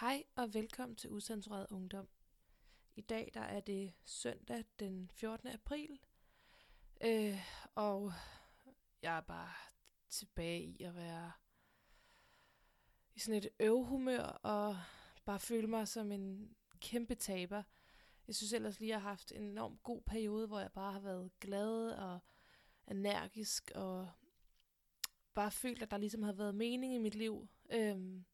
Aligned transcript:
Hej 0.00 0.24
og 0.34 0.54
velkommen 0.54 0.96
til 0.96 1.10
Usensureret 1.10 1.66
Ungdom. 1.70 2.08
I 2.96 3.00
dag 3.00 3.30
der 3.34 3.40
er 3.40 3.60
det 3.60 3.92
søndag 4.04 4.64
den 4.78 5.10
14. 5.14 5.48
april, 5.48 6.00
øh, 7.00 7.38
og 7.74 8.12
jeg 9.02 9.16
er 9.16 9.20
bare 9.20 9.52
tilbage 10.08 10.62
i 10.62 10.82
at 10.82 10.94
være 10.94 11.32
i 13.14 13.20
sådan 13.20 13.38
et 13.38 13.48
øvhumør 13.60 14.22
og 14.22 14.76
bare 15.24 15.40
føle 15.40 15.66
mig 15.66 15.88
som 15.88 16.12
en 16.12 16.56
kæmpe 16.80 17.14
taber. 17.14 17.62
Jeg 18.26 18.34
synes 18.34 18.52
ellers 18.52 18.80
lige, 18.80 18.88
at 18.88 18.92
jeg 18.92 19.02
har 19.02 19.08
haft 19.08 19.32
en 19.32 19.42
enorm 19.42 19.78
god 19.82 20.02
periode, 20.02 20.46
hvor 20.46 20.60
jeg 20.60 20.72
bare 20.72 20.92
har 20.92 21.00
været 21.00 21.30
glad 21.40 21.90
og 21.90 22.18
energisk 22.86 23.70
og 23.74 24.08
bare 25.34 25.50
følt, 25.50 25.82
at 25.82 25.90
der 25.90 25.98
ligesom 25.98 26.22
har 26.22 26.32
været 26.32 26.54
mening 26.54 26.94
i 26.94 26.98
mit 26.98 27.14
liv. 27.14 27.48
Øhm, 27.70 28.24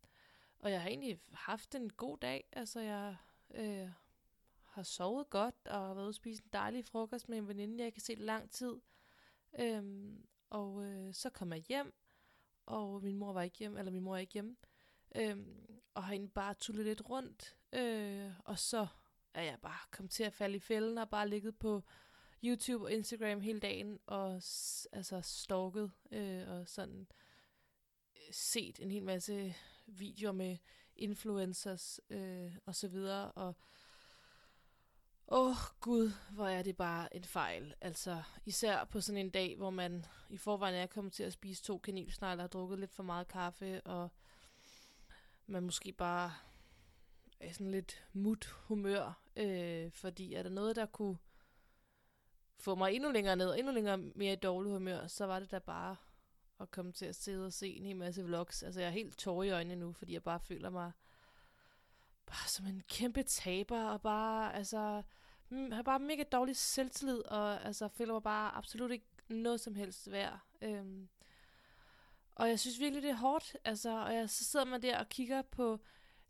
og 0.64 0.70
jeg 0.70 0.82
har 0.82 0.88
egentlig 0.88 1.20
haft 1.32 1.74
en 1.74 1.90
god 1.90 2.18
dag. 2.18 2.44
Altså, 2.52 2.80
jeg 2.80 3.16
øh, 3.54 3.88
har 4.64 4.82
sovet 4.82 5.30
godt 5.30 5.54
og 5.64 5.80
har 5.80 5.94
været 5.94 6.04
ude 6.04 6.10
og 6.10 6.14
spise 6.14 6.42
en 6.42 6.50
dejlig 6.52 6.84
frokost 6.84 7.28
med 7.28 7.38
en 7.38 7.48
veninde, 7.48 7.84
jeg 7.84 7.92
kan 7.92 8.02
se 8.02 8.14
lang 8.14 8.50
tid. 8.50 8.80
Øhm, 9.58 10.26
og 10.50 10.84
øh, 10.84 11.14
så 11.14 11.30
kom 11.30 11.52
jeg 11.52 11.60
hjem, 11.68 11.94
og 12.66 13.02
min 13.02 13.16
mor 13.16 13.32
var 13.32 13.42
ikke 13.42 13.58
hjemme, 13.58 13.78
eller 13.78 13.92
min 13.92 14.02
mor 14.02 14.14
er 14.14 14.20
ikke 14.20 14.32
hjemme. 14.32 14.56
Øhm, 15.14 15.80
og 15.94 16.04
har 16.04 16.12
egentlig 16.12 16.32
bare 16.32 16.54
tullet 16.54 16.84
lidt 16.84 17.10
rundt. 17.10 17.56
Øh, 17.72 18.30
og 18.44 18.58
så 18.58 18.86
er 19.34 19.42
jeg 19.42 19.58
bare 19.62 19.88
kommet 19.90 20.10
til 20.10 20.24
at 20.24 20.32
falde 20.32 20.56
i 20.56 20.60
fælden 20.60 20.98
og 20.98 21.10
bare 21.10 21.28
ligget 21.28 21.58
på 21.58 21.82
YouTube 22.44 22.84
og 22.84 22.92
Instagram 22.92 23.40
hele 23.40 23.60
dagen 23.60 24.00
og 24.06 24.32
altså 24.92 25.20
stalket 25.22 25.90
øh, 26.10 26.48
og 26.48 26.68
sådan 26.68 27.06
øh, 28.16 28.32
set 28.32 28.80
en 28.80 28.90
hel 28.90 29.04
masse 29.04 29.54
videoer 29.86 30.32
med 30.32 30.56
influencers 30.96 32.00
øh, 32.10 32.52
og 32.66 32.74
så 32.74 32.88
videre 32.88 33.32
og 33.32 33.54
Åh 35.28 35.50
oh, 35.50 35.56
gud, 35.80 36.12
hvor 36.30 36.46
er 36.46 36.62
det 36.62 36.76
bare 36.76 37.16
en 37.16 37.24
fejl. 37.24 37.74
Altså 37.80 38.22
især 38.44 38.84
på 38.84 39.00
sådan 39.00 39.20
en 39.20 39.30
dag, 39.30 39.56
hvor 39.56 39.70
man 39.70 40.04
i 40.30 40.36
forvejen 40.36 40.74
er 40.74 40.86
kommet 40.86 41.12
til 41.12 41.22
at 41.22 41.32
spise 41.32 41.62
to 41.62 41.78
kanelsnegler 41.78 42.44
og 42.44 42.52
drukket 42.52 42.78
lidt 42.78 42.90
for 42.90 43.02
meget 43.02 43.28
kaffe, 43.28 43.80
og 43.80 44.10
man 45.46 45.62
måske 45.62 45.92
bare 45.92 46.32
er 47.40 47.52
sådan 47.52 47.70
lidt 47.70 48.04
mut 48.12 48.44
humør, 48.44 49.20
øh, 49.36 49.92
fordi 49.92 50.34
er 50.34 50.42
der 50.42 50.50
noget, 50.50 50.76
der 50.76 50.86
kunne 50.86 51.18
få 52.58 52.74
mig 52.74 52.92
endnu 52.92 53.10
længere 53.12 53.36
ned, 53.36 53.54
endnu 53.58 53.72
længere 53.72 53.96
mere 53.96 54.32
i 54.32 54.36
dårlig 54.36 54.72
humør, 54.72 55.06
så 55.06 55.26
var 55.26 55.40
det 55.40 55.50
da 55.50 55.58
bare 55.58 55.96
at 56.60 56.70
komme 56.70 56.92
til 56.92 57.06
at 57.06 57.16
sidde 57.16 57.46
og 57.46 57.52
se 57.52 57.68
en 57.68 57.84
hel 57.84 57.96
masse 57.96 58.24
vlogs. 58.24 58.62
Altså 58.62 58.80
jeg 58.80 58.86
er 58.86 58.92
helt 58.92 59.18
tår 59.18 59.42
i 59.42 59.50
øjnene 59.50 59.80
nu, 59.80 59.92
fordi 59.92 60.12
jeg 60.12 60.22
bare 60.22 60.40
føler 60.40 60.70
mig 60.70 60.92
bare 62.26 62.48
som 62.48 62.66
en 62.66 62.82
kæmpe 62.88 63.22
taber, 63.22 63.84
og 63.84 64.00
bare, 64.00 64.54
altså, 64.54 65.02
mm, 65.48 65.72
har 65.72 65.82
bare 65.82 65.98
mega 65.98 66.22
dårlig 66.32 66.56
selvtillid, 66.56 67.18
og 67.18 67.64
altså 67.64 67.88
føler 67.88 68.12
mig 68.12 68.22
bare 68.22 68.54
absolut 68.54 68.90
ikke 68.90 69.06
noget 69.28 69.60
som 69.60 69.74
helst 69.74 70.10
værd. 70.10 70.40
Øhm, 70.62 71.08
og 72.34 72.48
jeg 72.48 72.60
synes 72.60 72.80
virkelig, 72.80 73.02
det 73.02 73.10
er 73.10 73.14
hårdt, 73.14 73.56
altså, 73.64 74.04
og 74.04 74.14
jeg, 74.14 74.30
så 74.30 74.44
sidder 74.44 74.64
man 74.66 74.82
der 74.82 74.98
og 74.98 75.08
kigger 75.08 75.42
på 75.42 75.80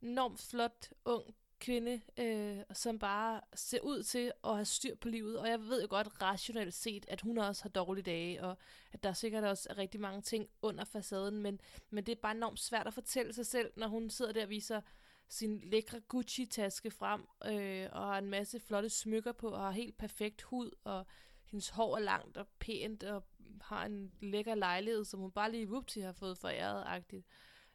enormt 0.02 0.41
flot, 0.41 0.92
ung 1.05 1.34
kvinde, 1.61 2.01
øh, 2.17 2.63
som 2.73 2.99
bare 2.99 3.41
ser 3.55 3.81
ud 3.81 4.03
til 4.03 4.33
at 4.45 4.55
have 4.55 4.65
styr 4.65 4.95
på 4.95 5.09
livet. 5.09 5.39
Og 5.39 5.49
jeg 5.49 5.61
ved 5.61 5.83
jo 5.83 5.87
godt 5.91 6.23
rationelt 6.23 6.75
set, 6.75 7.07
at 7.09 7.21
hun 7.21 7.39
også 7.39 7.63
har 7.63 7.69
dårlige 7.69 8.03
dage, 8.03 8.43
og 8.43 8.59
at 8.93 9.03
der 9.03 9.13
sikkert 9.13 9.45
også 9.45 9.67
er 9.71 9.79
rigtig 9.79 10.01
mange 10.01 10.23
ting 10.23 10.49
under 10.63 10.85
facaden, 10.85 11.43
men, 11.43 11.61
men 11.91 12.07
det 12.07 12.13
er 12.13 12.21
bare 12.23 12.37
enormt 12.37 12.61
svært 12.61 12.87
at 12.87 12.95
fortælle 12.95 13.33
sig 13.33 13.47
selv, 13.47 13.73
når 13.77 13.89
hun 13.89 14.11
sidder 14.11 14.33
der 14.33 14.43
og 14.43 14.49
viser 14.49 14.81
sin 15.29 15.61
lækre 15.61 16.01
Gucci-taske 16.01 16.91
frem, 16.91 17.21
øh, 17.47 17.89
og 17.93 18.07
har 18.07 18.19
en 18.19 18.31
masse 18.31 18.61
flotte 18.61 18.91
smykker 18.91 19.33
på, 19.33 19.49
og 19.49 19.61
har 19.61 19.71
helt 19.71 19.99
perfekt 19.99 20.43
hud, 20.43 20.71
og 20.85 21.07
hendes 21.45 21.69
hår 21.69 21.97
er 21.97 22.01
langt 22.01 22.37
og 22.37 22.49
pænt, 22.59 23.05
og 23.05 23.25
har 23.61 23.87
en 23.87 24.13
lækker 24.20 24.55
lejlighed, 24.55 25.05
som 25.05 25.20
hun 25.20 25.33
bare 25.33 25.51
lige 25.51 25.69
vupti 25.69 26.01
har 26.01 26.13
fået 26.13 26.39
foræret-agtigt. 26.39 27.27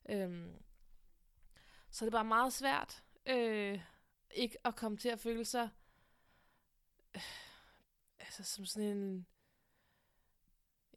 Øhm, 0.10 0.54
så 1.90 2.06
det 2.06 2.10
er 2.10 2.18
bare 2.18 2.26
meget 2.26 2.54
svært 2.54 3.04
øh, 3.30 3.80
ikke 4.32 4.58
at 4.68 4.76
komme 4.76 4.98
til 4.98 5.10
at 5.10 5.20
føle 5.20 5.46
sig 5.46 5.70
øh, 7.16 7.22
altså 8.20 8.44
som 8.44 8.66
sådan 8.66 8.98
en 8.98 9.28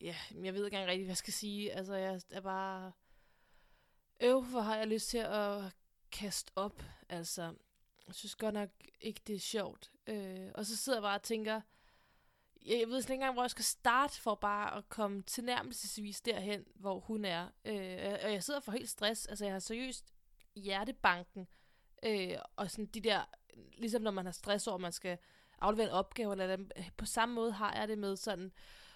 ja, 0.02 0.16
jeg 0.42 0.54
ved 0.54 0.64
ikke 0.64 0.76
engang 0.76 0.90
rigtig, 0.90 1.04
hvad 1.04 1.10
jeg 1.10 1.16
skal 1.16 1.32
sige. 1.32 1.72
Altså, 1.72 1.94
jeg 1.94 2.20
er 2.30 2.40
bare 2.40 2.92
øv, 4.20 4.42
hvor 4.42 4.60
har 4.60 4.76
jeg 4.76 4.86
lyst 4.86 5.08
til 5.08 5.18
at 5.18 5.62
kaste 6.12 6.52
op. 6.56 6.82
Altså, 7.08 7.54
jeg 8.06 8.14
synes 8.14 8.34
godt 8.34 8.54
nok 8.54 8.70
ikke, 9.00 9.20
det 9.26 9.34
er 9.34 9.40
sjovt. 9.40 9.92
Øh, 10.06 10.50
og 10.54 10.66
så 10.66 10.76
sidder 10.76 10.98
jeg 10.98 11.02
bare 11.02 11.18
og 11.18 11.22
tænker, 11.22 11.60
jeg 12.66 12.88
ved 12.88 13.02
slet 13.02 13.10
ikke 13.10 13.14
engang, 13.14 13.32
hvor 13.32 13.42
jeg 13.42 13.50
skal 13.50 13.64
starte 13.64 14.20
for 14.20 14.34
bare 14.34 14.76
at 14.76 14.88
komme 14.88 15.22
til 15.22 15.44
nærmelsesvis 15.44 16.20
derhen, 16.20 16.64
hvor 16.74 17.00
hun 17.00 17.24
er. 17.24 17.48
Øh, 17.64 18.18
og 18.24 18.32
jeg 18.32 18.42
sidder 18.42 18.60
for 18.60 18.72
helt 18.72 18.90
stress. 18.90 19.26
Altså, 19.26 19.44
jeg 19.44 19.54
har 19.54 19.58
seriøst 19.58 20.14
hjertebanken 20.54 21.48
Øh, 22.02 22.38
og 22.56 22.70
sådan 22.70 22.86
de 22.86 23.00
der, 23.00 23.20
ligesom 23.78 24.02
når 24.02 24.10
man 24.10 24.24
har 24.24 24.32
stress 24.32 24.66
over, 24.66 24.74
at 24.74 24.80
man 24.80 24.92
skal 24.92 25.18
aflevere 25.60 25.86
en 25.86 25.92
opgave, 25.92 26.32
eller 26.32 26.56
dem, 26.56 26.70
på 26.96 27.06
samme 27.06 27.34
måde 27.34 27.52
har 27.52 27.74
jeg 27.74 27.88
det 27.88 27.98
med 27.98 28.16
sådan, 28.16 28.52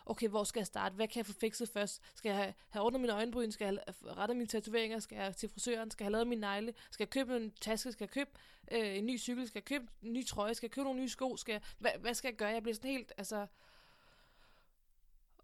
okay, 0.06 0.28
hvor 0.28 0.44
skal 0.44 0.60
jeg 0.60 0.66
starte? 0.66 0.94
Hvad 0.94 1.08
kan 1.08 1.18
jeg 1.18 1.26
få 1.26 1.32
fikset 1.32 1.68
først? 1.68 2.02
Skal 2.14 2.28
jeg 2.28 2.38
have, 2.38 2.54
have 2.68 2.84
ordnet 2.84 3.00
mine 3.00 3.12
øjenbryn? 3.12 3.50
Skal 3.50 3.64
jeg 3.64 3.78
have 3.86 4.14
rettet 4.16 4.36
mine 4.36 4.46
tatoveringer? 4.46 4.98
Skal 4.98 5.16
jeg 5.16 5.36
til 5.36 5.48
frisøren? 5.48 5.90
Skal 5.90 6.04
jeg 6.04 6.06
have 6.06 6.12
lavet 6.12 6.26
mine 6.26 6.40
negle? 6.40 6.74
Skal 6.90 7.04
jeg 7.04 7.10
købe 7.10 7.36
en 7.36 7.50
taske? 7.60 7.92
Skal 7.92 8.04
jeg 8.04 8.10
købe 8.10 8.30
øh, 8.72 8.96
en 8.96 9.06
ny 9.06 9.18
cykel? 9.18 9.46
Skal 9.46 9.58
jeg 9.58 9.64
købe 9.64 9.86
en 10.02 10.12
ny 10.12 10.26
trøje? 10.26 10.54
Skal 10.54 10.66
jeg 10.66 10.72
købe 10.72 10.84
nogle 10.84 11.00
nye 11.00 11.08
sko? 11.08 11.36
Skal 11.36 11.52
jeg, 11.52 11.62
hvad, 11.78 11.90
hvad 12.00 12.14
skal 12.14 12.28
jeg 12.28 12.36
gøre? 12.36 12.48
Jeg 12.48 12.62
bliver 12.62 12.74
sådan 12.74 12.90
helt, 12.90 13.12
altså... 13.16 13.46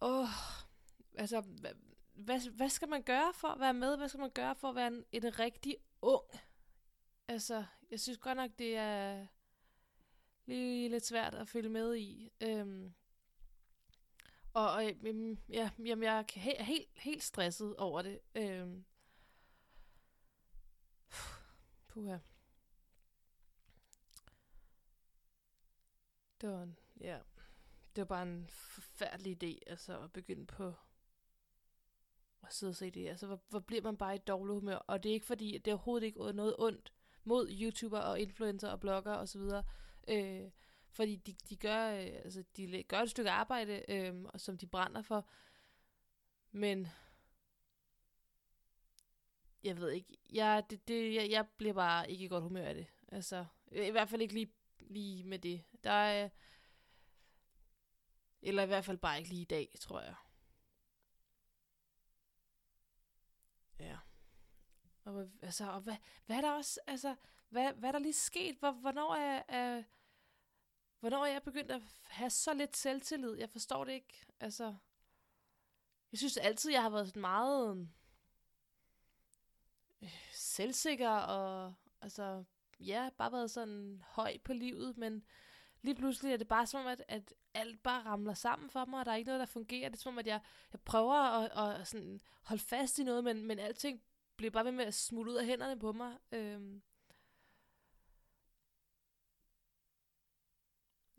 Åh, 0.01 0.29
altså, 1.19 1.41
hvad, 1.41 1.71
hvad, 2.15 2.51
hvad 2.51 2.69
skal 2.69 2.89
man 2.89 3.03
gøre 3.03 3.33
for 3.35 3.49
at 3.49 3.61
være 3.61 3.75
med? 3.75 3.97
Hvad 3.97 4.09
skal 4.09 4.21
man 4.21 4.31
gøre 4.31 4.55
for 4.55 4.69
at 4.69 4.75
være 4.75 4.87
en, 4.87 5.05
en 5.13 5.39
rigtig 5.39 5.77
ung 6.03 6.25
Altså, 7.29 7.65
jeg 7.91 8.01
synes 8.01 8.19
godt 8.19 8.37
nok, 8.37 8.51
det 8.59 8.77
er 8.77 9.27
lige 10.47 10.89
lidt 10.89 11.07
svært 11.07 11.35
at 11.35 11.49
følge 11.49 11.69
med 11.69 11.97
i. 11.97 12.33
Øhm, 12.41 12.95
og, 14.55 14.73
og 14.73 14.93
øhm, 15.03 15.39
ja, 15.49 15.71
jamen, 15.79 16.03
jeg 16.03 16.19
er 16.19 16.23
he- 16.23 16.63
helt, 16.63 16.89
helt 16.97 17.23
stresset 17.23 17.77
over 17.77 18.03
det. 18.03 18.21
Øhm, 18.35 18.85
puha. 21.89 22.19
Det 26.41 26.51
var 26.51 26.63
en, 26.63 26.79
ja, 27.01 27.19
det 27.97 28.01
var 28.01 28.05
bare 28.05 28.23
en 28.23 28.47
forfærdelig 28.49 29.43
idé, 29.43 29.59
altså 29.67 30.01
at 30.01 30.13
begynde 30.13 30.47
på 30.47 30.75
at 32.43 32.53
sidde 32.53 32.71
og 32.71 32.77
se 32.77 32.91
det. 32.91 33.09
Altså, 33.09 33.27
hvor, 33.27 33.41
hvor 33.49 33.61
bliver 33.61 33.83
man 33.83 33.97
bare 33.97 34.15
i 34.15 34.19
dårlig 34.19 34.55
humør? 34.55 34.77
Og 34.77 35.03
det 35.03 35.09
er 35.09 35.15
ikke 35.15 35.27
fordi, 35.27 35.59
det 35.59 35.71
er 35.71 35.75
overhovedet 35.75 36.07
ikke 36.07 36.19
noget 36.33 36.57
ondt 36.59 36.93
mod 37.25 37.49
YouTuber 37.51 37.99
og 37.99 38.21
influencer 38.21 38.69
og 38.69 38.81
blogger 38.81 39.13
osv. 39.13 39.41
Øh, 40.09 40.51
fordi 40.91 41.17
de, 41.17 41.35
de, 41.49 41.57
gør, 41.57 41.91
øh, 41.91 42.07
altså, 42.25 42.45
de 42.57 42.83
gør 42.83 43.01
et 43.01 43.11
stykke 43.11 43.31
arbejde, 43.31 43.85
øh, 43.89 44.15
som 44.37 44.59
de 44.59 44.67
brænder 44.67 45.03
for. 45.03 45.29
Men 46.51 46.89
jeg 49.65 49.77
ved 49.77 49.91
ikke, 49.91 50.19
jeg, 50.31 50.65
det, 50.71 50.89
det, 50.89 51.15
jeg, 51.15 51.31
jeg 51.31 51.47
bliver 51.57 51.75
bare 51.75 52.11
ikke 52.11 52.25
i 52.25 52.29
godt 52.29 52.43
humør 52.43 52.67
af 52.67 52.75
det. 52.75 52.87
Altså, 53.09 53.47
i 53.73 53.91
hvert 53.91 54.09
fald 54.09 54.23
ikke 54.23 54.35
lige, 54.35 54.53
lige 54.79 55.25
med 55.25 55.39
det. 55.39 55.65
Der 55.85 55.91
er, 55.91 56.29
eller 58.43 58.63
i 58.63 58.67
hvert 58.67 58.85
fald 58.85 58.99
bare 58.99 59.19
ikke 59.19 59.31
lige 59.31 59.43
i 59.43 59.45
dag, 59.45 59.75
tror 59.81 60.01
jeg. 60.01 60.15
Ja. 63.79 63.99
Og, 65.05 65.31
altså, 65.43 65.71
og 65.71 65.81
hvad, 65.81 65.97
hvad 66.27 66.37
er 66.37 66.41
der 66.41 66.51
også, 66.51 66.81
altså, 66.87 67.17
hvad, 67.49 67.73
hvad 67.73 67.89
er 67.89 67.93
der 67.93 67.99
lige 67.99 68.13
sket? 68.13 68.57
Hvor, 68.57 68.71
hvornår 68.71 69.15
er, 69.15 69.43
er, 69.49 69.83
hvornår 71.01 71.25
er 71.25 71.33
jeg 71.33 71.43
begyndt 71.43 71.71
at 71.71 71.83
have 72.09 72.31
så 72.31 72.55
lidt 72.55 72.77
selvtillid? 72.77 73.35
Jeg 73.35 73.51
forstår 73.51 73.85
det 73.85 73.93
ikke. 73.93 74.27
Altså, 74.41 74.75
jeg 76.13 76.19
synes 76.19 76.37
altid, 76.37 76.73
jeg 76.73 76.83
har 76.83 76.91
været 76.91 77.07
sådan 77.07 77.21
meget 77.21 77.89
øh, 80.03 80.11
selvsikker 80.33 81.11
og 81.11 81.75
altså, 82.01 82.45
ja, 82.81 83.11
bare 83.19 83.33
været 83.33 83.51
sådan 83.51 84.03
høj 84.07 84.39
på 84.45 84.53
livet, 84.53 84.97
men 84.97 85.25
lige 85.83 85.95
pludselig 85.95 86.33
er 86.33 86.37
det 86.37 86.49
bare 86.49 86.67
som 86.67 86.81
om, 86.81 86.87
at, 86.87 87.05
at 87.09 87.35
alt 87.55 87.83
bare 87.83 88.03
ramler 88.05 88.35
sammen 88.35 88.71
for 88.71 88.85
mig, 88.85 89.01
og 89.01 89.07
der 89.07 89.13
er 89.13 89.17
ikke 89.17 89.29
noget, 89.29 89.41
der 89.41 89.47
fungerer. 89.47 89.89
Det 89.89 89.97
er 89.97 90.01
som 90.01 90.15
om, 90.15 90.19
at 90.19 90.27
jeg, 90.27 90.41
jeg 90.73 90.81
prøver 90.81 91.15
at, 91.15 91.81
at 91.81 91.89
sådan 91.89 92.21
holde 92.43 92.63
fast 92.63 92.99
i 92.99 93.05
noget, 93.05 93.25
men, 93.25 93.47
men 93.47 93.59
alting 93.59 94.03
bliver 94.43 94.53
bare 94.53 94.65
ved 94.65 94.73
med 94.73 94.85
at 94.85 94.95
smutte 94.95 95.33
ud 95.33 95.37
af 95.37 95.47
hænderne 95.47 95.79
på 95.79 95.93
mig. 95.93 96.19
Øhm. 96.33 96.83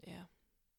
Ja. 0.07 0.23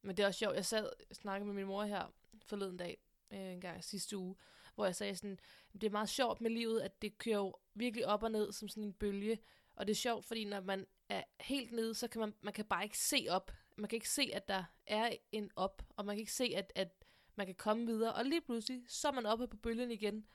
Men 0.02 0.16
det 0.16 0.22
er 0.22 0.26
også 0.26 0.38
sjovt. 0.38 0.56
Jeg 0.56 0.66
sad 0.66 0.90
og 1.10 1.16
snakkede 1.16 1.46
med 1.46 1.54
min 1.54 1.66
mor 1.66 1.84
her 1.84 2.14
forleden 2.46 2.76
dag, 2.76 2.98
øh, 3.30 3.38
en 3.38 3.60
gang 3.60 3.84
sidste 3.84 4.16
uge, 4.16 4.36
hvor 4.74 4.84
jeg 4.84 4.96
sagde 4.96 5.16
sådan, 5.16 5.38
det 5.72 5.84
er 5.84 5.90
meget 5.90 6.08
sjovt 6.08 6.40
med 6.40 6.50
livet, 6.50 6.80
at 6.80 7.02
det 7.02 7.18
kører 7.18 7.36
jo 7.36 7.54
virkelig 7.74 8.06
op 8.06 8.22
og 8.22 8.30
ned 8.30 8.52
som 8.52 8.68
sådan 8.68 8.84
en 8.84 8.92
bølge, 8.92 9.38
Og 9.74 9.86
det 9.86 9.92
er 9.92 9.96
sjovt, 9.96 10.24
fordi 10.24 10.44
når 10.44 10.60
man 10.60 10.86
er 11.08 11.22
helt 11.40 11.72
nede, 11.72 11.94
så 11.94 12.08
kan 12.08 12.20
man, 12.20 12.34
man 12.40 12.52
kan 12.52 12.64
bare 12.64 12.84
ikke 12.84 12.98
se 12.98 13.26
op. 13.30 13.52
Man 13.76 13.88
kan 13.88 13.96
ikke 13.96 14.10
se, 14.10 14.30
at 14.32 14.48
der 14.48 14.64
er 14.86 15.16
en 15.32 15.50
op, 15.56 15.82
og 15.96 16.04
man 16.04 16.16
kan 16.16 16.20
ikke 16.20 16.32
se, 16.32 16.52
at, 16.56 16.72
at 16.74 17.04
man 17.36 17.46
kan 17.46 17.54
komme 17.54 17.86
videre. 17.86 18.14
Og 18.14 18.24
lige 18.24 18.40
pludselig, 18.40 18.84
så 18.88 19.08
er 19.08 19.12
man 19.12 19.26
oppe 19.26 19.48
på 19.48 19.56
bølgen 19.56 19.90
igen. 19.90 20.26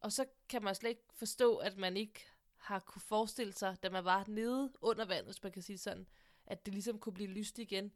Og 0.00 0.12
så 0.12 0.26
kan 0.48 0.62
man 0.62 0.74
slet 0.74 0.90
ikke 0.90 1.04
forstå, 1.14 1.56
at 1.56 1.76
man 1.76 1.96
ikke 1.96 2.26
har 2.56 2.78
kunne 2.78 3.02
forestille 3.02 3.52
sig, 3.52 3.76
da 3.82 3.90
man 3.90 4.04
var 4.04 4.24
nede 4.28 4.72
under 4.80 5.04
vandet, 5.04 5.24
hvis 5.24 5.42
man 5.42 5.52
kan 5.52 5.62
sige 5.62 5.78
sådan, 5.78 6.06
at 6.46 6.66
det 6.66 6.74
ligesom 6.74 6.98
kunne 6.98 7.12
blive 7.12 7.30
lyst 7.30 7.58
igen. 7.58 7.92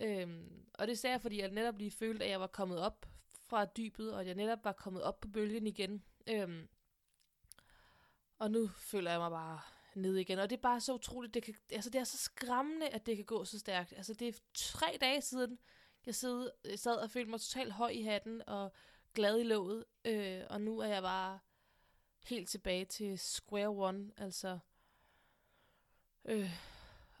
Øhm, 0.00 0.66
og 0.74 0.86
det 0.86 0.98
sagde 0.98 1.12
jeg, 1.12 1.22
fordi 1.22 1.40
jeg 1.40 1.50
netop 1.50 1.78
lige 1.78 1.90
følte, 1.90 2.24
at 2.24 2.30
jeg 2.30 2.40
var 2.40 2.46
kommet 2.46 2.78
op 2.78 3.06
fra 3.42 3.64
dybet, 3.64 4.14
og 4.14 4.20
at 4.20 4.26
jeg 4.26 4.34
netop 4.34 4.64
var 4.64 4.72
kommet 4.72 5.02
op 5.02 5.20
på 5.20 5.28
bølgen 5.28 5.66
igen. 5.66 6.04
Øhm, 6.26 6.68
og 8.38 8.50
nu 8.50 8.68
føler 8.68 9.10
jeg 9.10 9.20
mig 9.20 9.30
bare 9.30 9.60
ned 9.94 10.16
igen. 10.16 10.38
Og 10.38 10.50
det 10.50 10.56
er 10.56 10.60
bare 10.60 10.80
så 10.80 10.94
utroligt. 10.94 11.34
Det, 11.34 11.42
kan, 11.42 11.54
altså, 11.70 11.90
det 11.90 11.98
er 11.98 12.04
så 12.04 12.18
skræmmende, 12.18 12.88
at 12.88 13.06
det 13.06 13.16
kan 13.16 13.24
gå 13.24 13.44
så 13.44 13.58
stærkt. 13.58 13.92
Altså, 13.96 14.14
det 14.14 14.28
er 14.28 14.32
tre 14.54 14.98
dage 15.00 15.22
siden, 15.22 15.58
jeg 16.06 16.14
sad, 16.14 16.50
jeg 16.64 16.78
sad 16.78 16.96
og 16.96 17.10
følte 17.10 17.30
mig 17.30 17.40
totalt 17.40 17.72
høj 17.72 17.88
i 17.88 18.02
hatten 18.02 18.42
og 18.46 18.72
glad 19.16 19.40
i 19.40 19.42
låget. 19.42 19.84
Øh, 20.04 20.42
og 20.50 20.60
nu 20.60 20.78
er 20.78 20.86
jeg 20.86 21.02
bare 21.02 21.38
helt 22.24 22.48
tilbage 22.48 22.84
til 22.84 23.18
square 23.18 23.68
one. 23.68 24.12
Altså, 24.16 24.58
øh, 26.24 26.50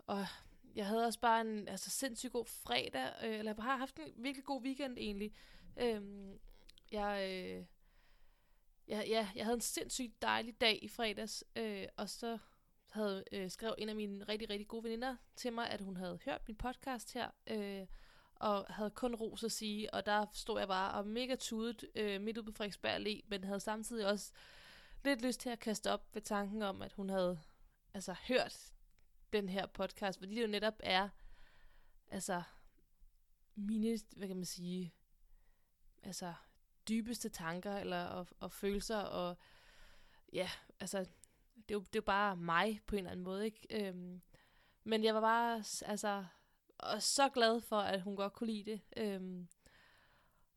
og 0.06 0.26
jeg 0.74 0.86
havde 0.86 1.06
også 1.06 1.20
bare 1.20 1.40
en 1.40 1.68
altså, 1.68 1.90
sindssygt 1.90 2.32
god 2.32 2.44
fredag, 2.44 3.12
øh, 3.24 3.38
eller 3.38 3.54
jeg 3.56 3.64
har 3.64 3.76
haft 3.76 3.98
en 3.98 4.12
virkelig 4.16 4.44
god 4.44 4.62
weekend 4.62 4.98
egentlig. 4.98 5.32
Øh, 5.76 6.02
jeg, 6.92 7.28
øh, 7.30 7.64
jeg, 8.88 9.04
ja, 9.08 9.28
jeg 9.34 9.44
havde 9.44 9.54
en 9.54 9.60
sindssygt 9.60 10.22
dejlig 10.22 10.60
dag 10.60 10.78
i 10.82 10.88
fredags, 10.88 11.44
øh, 11.56 11.86
og 11.96 12.08
så 12.08 12.38
havde 12.90 13.24
øh, 13.32 13.50
skrev 13.50 13.74
en 13.78 13.88
af 13.88 13.96
mine 13.96 14.24
rigtig, 14.24 14.50
rigtig 14.50 14.68
gode 14.68 14.84
veninder 14.84 15.16
til 15.36 15.52
mig, 15.52 15.70
at 15.70 15.80
hun 15.80 15.96
havde 15.96 16.18
hørt 16.24 16.48
min 16.48 16.56
podcast 16.56 17.14
her, 17.14 17.30
øh, 17.46 17.86
og 18.40 18.66
havde 18.68 18.90
kun 18.90 19.14
ros 19.14 19.44
at 19.44 19.52
sige, 19.52 19.94
og 19.94 20.06
der 20.06 20.26
stod 20.32 20.58
jeg 20.58 20.68
bare 20.68 20.94
og 20.94 21.06
mega 21.06 21.34
tudet 21.34 21.84
øh, 21.94 22.20
midt 22.20 22.38
ude 22.38 22.46
på 22.46 22.52
Frederiksberg 22.52 22.96
Allé, 22.96 23.20
men 23.28 23.44
havde 23.44 23.60
samtidig 23.60 24.06
også 24.06 24.32
lidt 25.04 25.22
lyst 25.22 25.40
til 25.40 25.50
at 25.50 25.58
kaste 25.58 25.92
op 25.92 26.14
ved 26.14 26.22
tanken 26.22 26.62
om, 26.62 26.82
at 26.82 26.92
hun 26.92 27.08
havde 27.08 27.40
altså 27.94 28.12
hørt 28.28 28.72
den 29.32 29.48
her 29.48 29.66
podcast, 29.66 30.18
fordi 30.18 30.34
det 30.34 30.42
jo 30.42 30.46
netop 30.46 30.74
er 30.80 31.08
altså 32.08 32.42
mine, 33.54 33.98
hvad 34.16 34.28
kan 34.28 34.36
man 34.36 34.44
sige, 34.44 34.94
altså 36.02 36.34
dybeste 36.88 37.28
tanker 37.28 37.76
eller 37.76 38.04
og, 38.04 38.26
og 38.40 38.52
følelser 38.52 38.98
og 38.98 39.36
ja, 40.32 40.50
altså 40.80 40.98
det 40.98 41.70
er, 41.70 41.74
jo, 41.74 41.80
det 41.80 41.96
er 41.96 41.96
jo 41.96 42.02
bare 42.02 42.36
mig 42.36 42.80
på 42.86 42.94
en 42.94 42.98
eller 42.98 43.10
anden 43.10 43.24
måde, 43.24 43.44
ikke? 43.44 43.66
Øhm, 43.70 44.22
men 44.84 45.04
jeg 45.04 45.14
var 45.14 45.20
bare 45.20 45.64
altså 45.84 46.24
og 46.78 47.02
så 47.02 47.28
glad 47.28 47.60
for, 47.60 47.76
at 47.76 48.02
hun 48.02 48.16
godt 48.16 48.32
kunne 48.32 48.52
lide 48.52 48.70
det. 48.70 48.80
Øhm, 48.96 49.48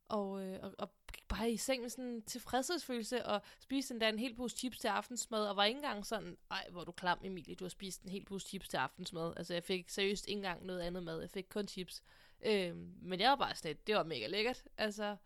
og, 0.08 0.42
øh, 0.44 0.58
og, 0.62 0.74
og 0.78 0.90
gik 1.12 1.28
bare 1.28 1.50
i 1.50 1.56
seng 1.56 1.82
med 1.82 1.90
sådan 1.90 2.04
en 2.04 2.22
tilfredshedsfølelse, 2.22 3.26
og 3.26 3.42
spiste 3.60 3.94
endda 3.94 4.08
en 4.08 4.18
hel 4.18 4.34
pose 4.34 4.56
chips 4.56 4.78
til 4.78 4.88
aftensmad, 4.88 5.46
og 5.46 5.56
var 5.56 5.64
ikke 5.64 5.78
engang 5.78 6.06
sådan, 6.06 6.36
ej, 6.50 6.66
hvor 6.70 6.84
du 6.84 6.92
klam, 6.92 7.18
Emilie, 7.24 7.54
du 7.54 7.64
har 7.64 7.68
spist 7.68 8.02
en 8.02 8.10
hel 8.10 8.24
pose 8.24 8.48
chips 8.48 8.68
til 8.68 8.76
aftensmad. 8.76 9.32
Altså, 9.36 9.54
jeg 9.54 9.64
fik 9.64 9.88
seriøst 9.88 10.28
ikke 10.28 10.36
engang 10.36 10.66
noget 10.66 10.80
andet 10.80 11.02
mad, 11.02 11.20
jeg 11.20 11.30
fik 11.30 11.46
kun 11.50 11.68
chips. 11.68 12.02
Øhm, 12.42 12.94
men 13.02 13.20
jeg 13.20 13.30
var 13.30 13.36
bare 13.36 13.54
sådan 13.54 13.76
det 13.86 13.94
var 13.94 14.02
mega 14.02 14.26
lækkert, 14.26 14.64
altså. 14.76 15.16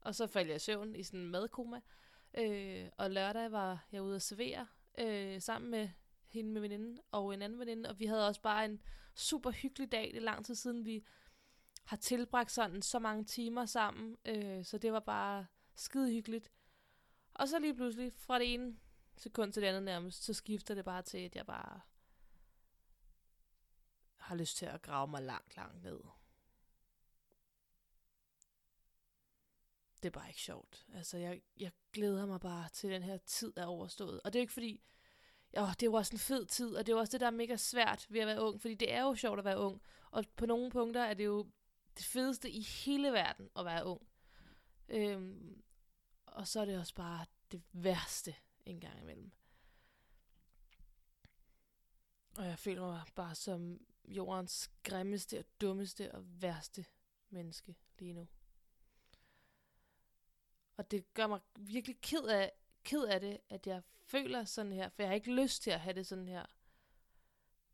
Og 0.00 0.14
så 0.14 0.26
faldt 0.26 0.48
jeg 0.48 0.56
i 0.56 0.58
søvn 0.58 0.94
i 0.94 1.02
sådan 1.02 1.20
en 1.20 1.30
madkoma. 1.30 1.80
Øh, 2.38 2.88
og 2.96 3.10
lørdag 3.10 3.52
var 3.52 3.86
jeg 3.92 4.02
ude 4.02 4.14
at 4.16 4.22
servere, 4.22 4.66
øh, 4.98 5.40
sammen 5.40 5.70
med 5.70 5.88
hende 6.28 6.50
med 6.50 6.60
veninden 6.60 6.98
og 7.10 7.34
en 7.34 7.42
anden 7.42 7.58
veninde, 7.58 7.88
og 7.88 7.98
vi 7.98 8.06
havde 8.06 8.28
også 8.28 8.40
bare 8.40 8.64
en 8.64 8.82
super 9.14 9.50
hyggelig 9.50 9.92
dag. 9.92 10.06
Det 10.06 10.16
er 10.16 10.20
lang 10.20 10.46
tid 10.46 10.54
siden, 10.54 10.84
vi 10.84 11.04
har 11.84 11.96
tilbragt 11.96 12.50
sådan 12.50 12.82
så 12.82 12.98
mange 12.98 13.24
timer 13.24 13.66
sammen, 13.66 14.16
øh, 14.24 14.64
så 14.64 14.78
det 14.78 14.92
var 14.92 15.00
bare 15.00 15.46
skide 15.74 16.10
hyggeligt. 16.10 16.52
Og 17.34 17.48
så 17.48 17.58
lige 17.58 17.74
pludselig, 17.74 18.12
fra 18.12 18.38
det 18.38 18.54
ene 18.54 18.76
sekund 19.16 19.52
til 19.52 19.62
det 19.62 19.68
andet 19.68 19.82
nærmest, 19.82 20.24
så 20.24 20.34
skifter 20.34 20.74
det 20.74 20.84
bare 20.84 21.02
til, 21.02 21.18
at 21.18 21.36
jeg 21.36 21.46
bare 21.46 21.80
har 24.16 24.36
lyst 24.36 24.56
til 24.56 24.66
at 24.66 24.82
grave 24.82 25.08
mig 25.08 25.22
langt, 25.22 25.56
langt 25.56 25.82
ned. 25.82 26.00
Det 30.02 30.08
er 30.08 30.10
bare 30.10 30.28
ikke 30.28 30.40
sjovt. 30.40 30.86
Altså, 30.94 31.18
jeg, 31.18 31.42
jeg 31.56 31.72
glæder 31.92 32.26
mig 32.26 32.40
bare 32.40 32.68
til 32.68 32.90
den 32.90 33.02
her 33.02 33.16
tid 33.16 33.52
er 33.56 33.66
overstået. 33.66 34.20
Og 34.24 34.32
det 34.32 34.38
er 34.38 34.40
ikke 34.40 34.52
fordi, 34.52 34.82
åh, 35.56 35.72
det 35.80 35.92
var 35.92 35.98
også 35.98 36.14
en 36.14 36.18
fed 36.18 36.46
tid, 36.46 36.76
og 36.76 36.86
det 36.86 36.92
er 36.92 36.96
også 36.96 37.12
det, 37.12 37.20
der 37.20 37.26
er 37.26 37.30
mega 37.30 37.56
svært 37.56 38.06
ved 38.10 38.20
at 38.20 38.26
være 38.26 38.42
ung, 38.42 38.60
fordi 38.60 38.74
det 38.74 38.92
er 38.92 39.02
jo 39.02 39.14
sjovt 39.14 39.38
at 39.38 39.44
være 39.44 39.58
ung. 39.58 39.82
Og 40.10 40.24
på 40.36 40.46
nogle 40.46 40.70
punkter 40.70 41.02
er 41.02 41.14
det 41.14 41.24
jo 41.24 41.46
det 41.96 42.04
fedeste 42.04 42.50
i 42.50 42.60
hele 42.60 43.12
verden 43.12 43.48
at 43.56 43.64
være 43.64 43.84
ung. 43.84 44.06
Øhm, 44.88 45.62
og 46.26 46.48
så 46.48 46.60
er 46.60 46.64
det 46.64 46.78
også 46.78 46.94
bare 46.94 47.26
det 47.52 47.62
værste 47.72 48.34
en 48.66 48.80
gang 48.80 49.00
imellem. 49.00 49.32
Og 52.36 52.46
jeg 52.46 52.58
føler 52.58 52.86
mig 52.86 53.02
bare 53.14 53.34
som 53.34 53.86
jordens 54.04 54.70
grimmeste 54.82 55.38
og 55.38 55.44
dummeste 55.60 56.14
og 56.14 56.42
værste 56.42 56.84
menneske 57.30 57.76
lige 57.98 58.12
nu. 58.12 58.28
Og 60.76 60.90
det 60.90 61.14
gør 61.14 61.26
mig 61.26 61.40
virkelig 61.58 62.00
ked 62.00 62.24
af, 62.24 62.52
ked 62.84 63.04
af 63.04 63.20
det, 63.20 63.40
at 63.48 63.66
jeg 63.66 63.82
føler 64.12 64.44
sådan 64.44 64.72
her, 64.72 64.88
for 64.88 65.02
jeg 65.02 65.08
har 65.08 65.14
ikke 65.14 65.34
lyst 65.34 65.62
til 65.62 65.70
at 65.70 65.80
have 65.80 65.94
det 65.94 66.06
sådan 66.06 66.28
her. 66.28 66.46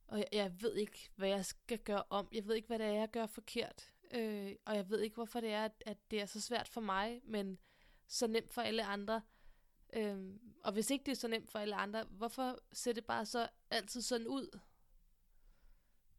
Og 0.06 0.18
jeg, 0.18 0.28
jeg 0.32 0.62
ved 0.62 0.74
ikke, 0.74 1.10
hvad 1.16 1.28
jeg 1.28 1.44
skal 1.44 1.78
gøre 1.78 2.02
om. 2.10 2.28
Jeg 2.32 2.46
ved 2.46 2.54
ikke, 2.54 2.68
hvad 2.68 2.78
det 2.78 2.86
er, 2.86 2.92
jeg 2.92 3.10
gør 3.10 3.26
forkert. 3.26 3.92
Øh, 4.10 4.56
og 4.64 4.76
jeg 4.76 4.90
ved 4.90 5.00
ikke, 5.00 5.14
hvorfor 5.14 5.40
det 5.40 5.50
er, 5.52 5.64
at, 5.64 5.82
at 5.86 6.10
det 6.10 6.20
er 6.20 6.26
så 6.26 6.40
svært 6.40 6.68
for 6.68 6.80
mig, 6.80 7.20
men 7.24 7.58
så 8.06 8.26
nemt 8.26 8.54
for 8.54 8.62
alle 8.62 8.84
andre. 8.84 9.22
Øh, 9.92 10.34
og 10.64 10.72
hvis 10.72 10.90
ikke 10.90 11.04
det 11.04 11.12
er 11.12 11.16
så 11.16 11.28
nemt 11.28 11.50
for 11.50 11.58
alle 11.58 11.76
andre, 11.76 12.04
hvorfor 12.04 12.58
ser 12.72 12.92
det 12.92 13.04
bare 13.06 13.26
så 13.26 13.48
altid 13.70 14.02
sådan 14.02 14.26
ud? 14.26 14.60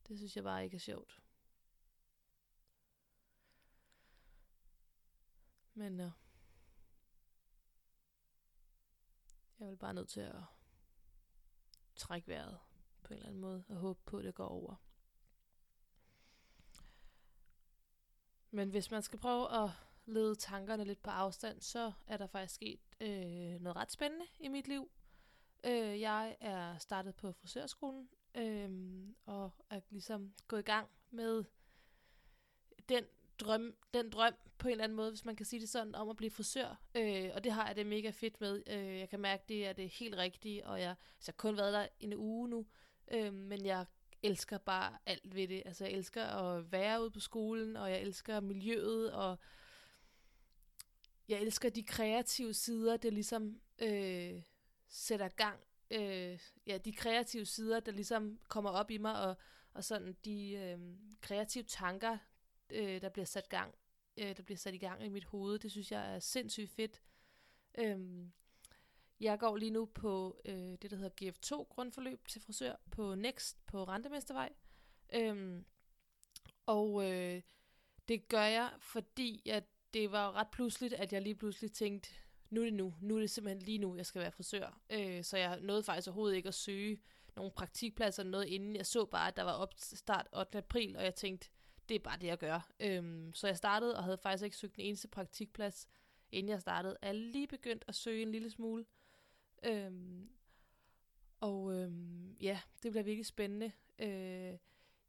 Det 0.07 0.17
synes 0.17 0.35
jeg 0.35 0.43
bare 0.43 0.63
ikke 0.63 0.75
er 0.75 0.79
sjovt. 0.79 1.21
Men 5.73 5.99
øh, 5.99 6.11
jeg 9.59 9.67
vil 9.67 9.77
bare 9.77 9.93
nødt 9.93 10.09
til 10.09 10.21
at 10.21 10.43
trække 11.95 12.27
vejret 12.27 12.59
på 13.03 13.13
en 13.13 13.17
eller 13.17 13.27
anden 13.27 13.41
måde 13.41 13.63
og 13.69 13.75
håbe 13.75 13.99
på, 14.05 14.17
at 14.17 14.23
det 14.23 14.35
går 14.35 14.47
over. 14.47 14.75
Men 18.51 18.69
hvis 18.69 18.91
man 18.91 19.01
skal 19.01 19.19
prøve 19.19 19.63
at 19.63 19.69
lede 20.05 20.35
tankerne 20.35 20.83
lidt 20.83 21.03
på 21.03 21.09
afstand, 21.09 21.61
så 21.61 21.91
er 22.07 22.17
der 22.17 22.27
faktisk 22.27 22.55
sket 22.55 22.79
øh, 22.99 23.61
noget 23.61 23.75
ret 23.75 23.91
spændende 23.91 24.25
i 24.39 24.47
mit 24.47 24.67
liv. 24.67 24.91
Øh, 25.63 26.01
jeg 26.01 26.37
er 26.39 26.77
startet 26.77 27.15
på 27.15 27.31
frisørskolen, 27.31 28.09
øh, 28.35 28.69
og 29.25 29.51
er 29.69 29.81
ligesom 29.89 30.33
gået 30.47 30.59
i 30.59 30.63
gang 30.71 30.89
med 31.11 31.43
den 32.89 33.05
drøm, 33.39 33.75
den 33.93 34.09
drøm 34.09 34.33
på 34.57 34.67
en 34.67 34.71
eller 34.71 34.83
anden 34.83 34.95
måde, 34.95 35.09
hvis 35.11 35.25
man 35.25 35.35
kan 35.35 35.45
sige 35.45 35.59
det 35.59 35.69
sådan, 35.69 35.95
om 35.95 36.09
at 36.09 36.15
blive 36.15 36.31
frisør. 36.31 36.81
Øh, 36.95 37.29
og 37.33 37.43
det 37.43 37.51
har 37.51 37.67
jeg 37.67 37.75
det 37.75 37.85
mega 37.85 38.09
fedt 38.09 38.41
med. 38.41 38.63
Øh, 38.67 38.99
jeg 38.99 39.09
kan 39.09 39.19
mærke, 39.19 39.43
det 39.47 39.67
er 39.67 39.73
det 39.73 39.89
helt 39.89 40.15
rigtige, 40.15 40.67
og 40.67 40.81
jeg, 40.81 40.89
altså, 40.89 41.31
jeg 41.31 41.33
har 41.33 41.49
kun 41.49 41.57
været 41.57 41.73
der 41.73 41.87
en 41.99 42.13
uge 42.13 42.49
nu, 42.49 42.65
øh, 43.11 43.33
men 43.33 43.65
jeg 43.65 43.85
elsker 44.23 44.57
bare 44.57 44.97
alt 45.05 45.35
ved 45.35 45.47
det. 45.47 45.63
Altså, 45.65 45.85
jeg 45.85 45.93
elsker 45.93 46.25
at 46.25 46.71
være 46.71 47.01
ude 47.01 47.11
på 47.11 47.19
skolen, 47.19 47.75
og 47.75 47.91
jeg 47.91 48.01
elsker 48.01 48.39
miljøet, 48.39 49.13
og 49.13 49.39
jeg 51.27 51.41
elsker 51.41 51.69
de 51.69 51.83
kreative 51.83 52.53
sider, 52.53 52.97
det 52.97 53.13
ligesom 53.13 53.61
øh, 53.79 54.41
sætter 54.87 55.27
gang. 55.27 55.59
Øh, 55.91 56.39
ja, 56.67 56.77
de 56.77 56.93
kreative 56.93 57.45
sider, 57.45 57.79
der 57.79 57.91
ligesom 57.91 58.39
kommer 58.47 58.69
op 58.69 58.91
i 58.91 58.97
mig, 58.97 59.21
og, 59.21 59.37
og 59.73 59.83
sådan 59.83 60.17
de 60.25 60.51
øh, 60.51 60.79
kreative 61.21 61.63
tanker, 61.63 62.17
øh, 62.71 63.01
der 63.01 63.09
bliver 63.09 63.25
sat 63.25 63.49
gang, 63.49 63.75
øh, 64.17 64.37
der 64.37 64.43
bliver 64.43 64.57
sat 64.57 64.73
i 64.73 64.77
gang 64.77 65.05
i 65.05 65.09
mit 65.09 65.25
hoved. 65.25 65.59
Det 65.59 65.71
synes 65.71 65.91
jeg 65.91 66.15
er 66.15 66.19
sindssygt 66.19 66.71
fedt. 66.71 67.01
Øhm, 67.77 68.31
jeg 69.19 69.39
går 69.39 69.57
lige 69.57 69.71
nu 69.71 69.85
på 69.85 70.41
øh, 70.45 70.53
det, 70.55 70.91
der 70.91 70.97
hedder 70.97 71.31
GF2 71.31 71.63
grundforløb 71.63 72.27
til 72.27 72.41
frisør 72.41 72.75
på 72.91 73.15
Next 73.15 73.65
på 73.65 73.83
Rentemestervej. 73.83 74.53
Øhm, 75.13 75.65
og 76.65 77.11
øh, 77.11 77.41
det 78.07 78.27
gør 78.27 78.43
jeg, 78.43 78.71
fordi 78.79 79.49
at 79.49 79.63
det 79.93 80.11
var 80.11 80.31
ret 80.35 80.47
pludseligt, 80.51 80.93
at 80.93 81.13
jeg 81.13 81.21
lige 81.21 81.35
pludselig 81.35 81.71
tænkte, 81.71 82.09
nu 82.49 82.61
er 82.61 82.65
det 82.65 82.73
nu, 82.73 82.93
nu 83.01 83.15
er 83.15 83.19
det 83.19 83.29
simpelthen 83.29 83.61
lige 83.61 83.77
nu, 83.77 83.95
jeg 83.95 84.05
skal 84.05 84.21
være 84.21 84.31
frisør. 84.31 84.81
Øh, 84.89 85.23
så 85.23 85.37
jeg 85.37 85.59
nåede 85.61 85.83
faktisk 85.83 86.07
overhovedet 86.07 86.35
ikke 86.35 86.47
at 86.47 86.53
søge 86.53 87.01
nogle 87.35 87.51
praktikpladser 87.51 88.23
eller 88.23 88.31
noget 88.31 88.45
inden. 88.45 88.75
Jeg 88.75 88.85
så 88.85 89.05
bare, 89.05 89.27
at 89.27 89.37
der 89.37 89.43
var 89.43 89.53
opstart 89.53 90.27
8. 90.33 90.57
april, 90.57 90.97
og 90.97 91.03
jeg 91.03 91.15
tænkte, 91.15 91.49
det 91.89 91.95
er 91.95 91.99
bare 91.99 92.17
det, 92.17 92.27
jeg 92.27 92.37
gør. 92.37 92.71
Øhm, 92.79 93.33
så 93.33 93.47
jeg 93.47 93.57
startede 93.57 93.97
og 93.97 94.03
havde 94.03 94.17
faktisk 94.17 94.43
ikke 94.43 94.57
søgt 94.57 94.75
den 94.75 94.85
eneste 94.85 95.07
praktikplads, 95.07 95.87
inden 96.31 96.49
jeg 96.49 96.61
startede. 96.61 96.97
Jeg 97.01 97.09
er 97.09 97.13
lige 97.13 97.47
begyndt 97.47 97.85
at 97.87 97.95
søge 97.95 98.21
en 98.21 98.31
lille 98.31 98.49
smule. 98.49 98.85
Øhm, 99.63 100.29
og 101.39 101.75
øhm, 101.75 102.33
ja, 102.41 102.59
det 102.83 102.91
bliver 102.91 103.03
virkelig 103.03 103.25
spændende. 103.25 103.71
Øh, 103.99 104.57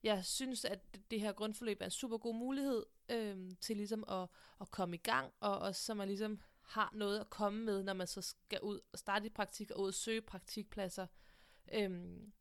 jeg 0.03 0.25
synes, 0.25 0.65
at 0.65 0.99
det 1.11 1.21
her 1.21 1.33
grundforløb 1.33 1.81
er 1.81 1.85
en 1.85 1.91
super 1.91 2.19
god 2.19 2.35
mulighed 2.35 2.87
øhm, 3.09 3.57
til 3.57 3.77
ligesom 3.77 4.05
at, 4.09 4.29
at 4.61 4.71
komme 4.71 4.97
i 4.97 4.99
gang, 4.99 5.33
og 5.41 5.59
også 5.59 5.83
så 5.83 5.95
man 5.95 6.09
ligesom 6.09 6.41
har 6.61 6.91
noget 6.95 7.21
at 7.21 7.31
komme 7.31 7.65
med, 7.65 7.83
når 7.83 7.93
man 7.93 8.07
så 8.07 8.23
skal 8.23 8.61
ud 8.63 8.81
og 8.93 8.99
starte 8.99 9.27
i 9.27 9.31
praktik 9.31 9.71
og 9.71 9.81
ud 9.81 9.89
og 9.89 9.95
søge 9.95 10.21
praktikpladser. 10.21 11.07
Øhm, 11.73 12.33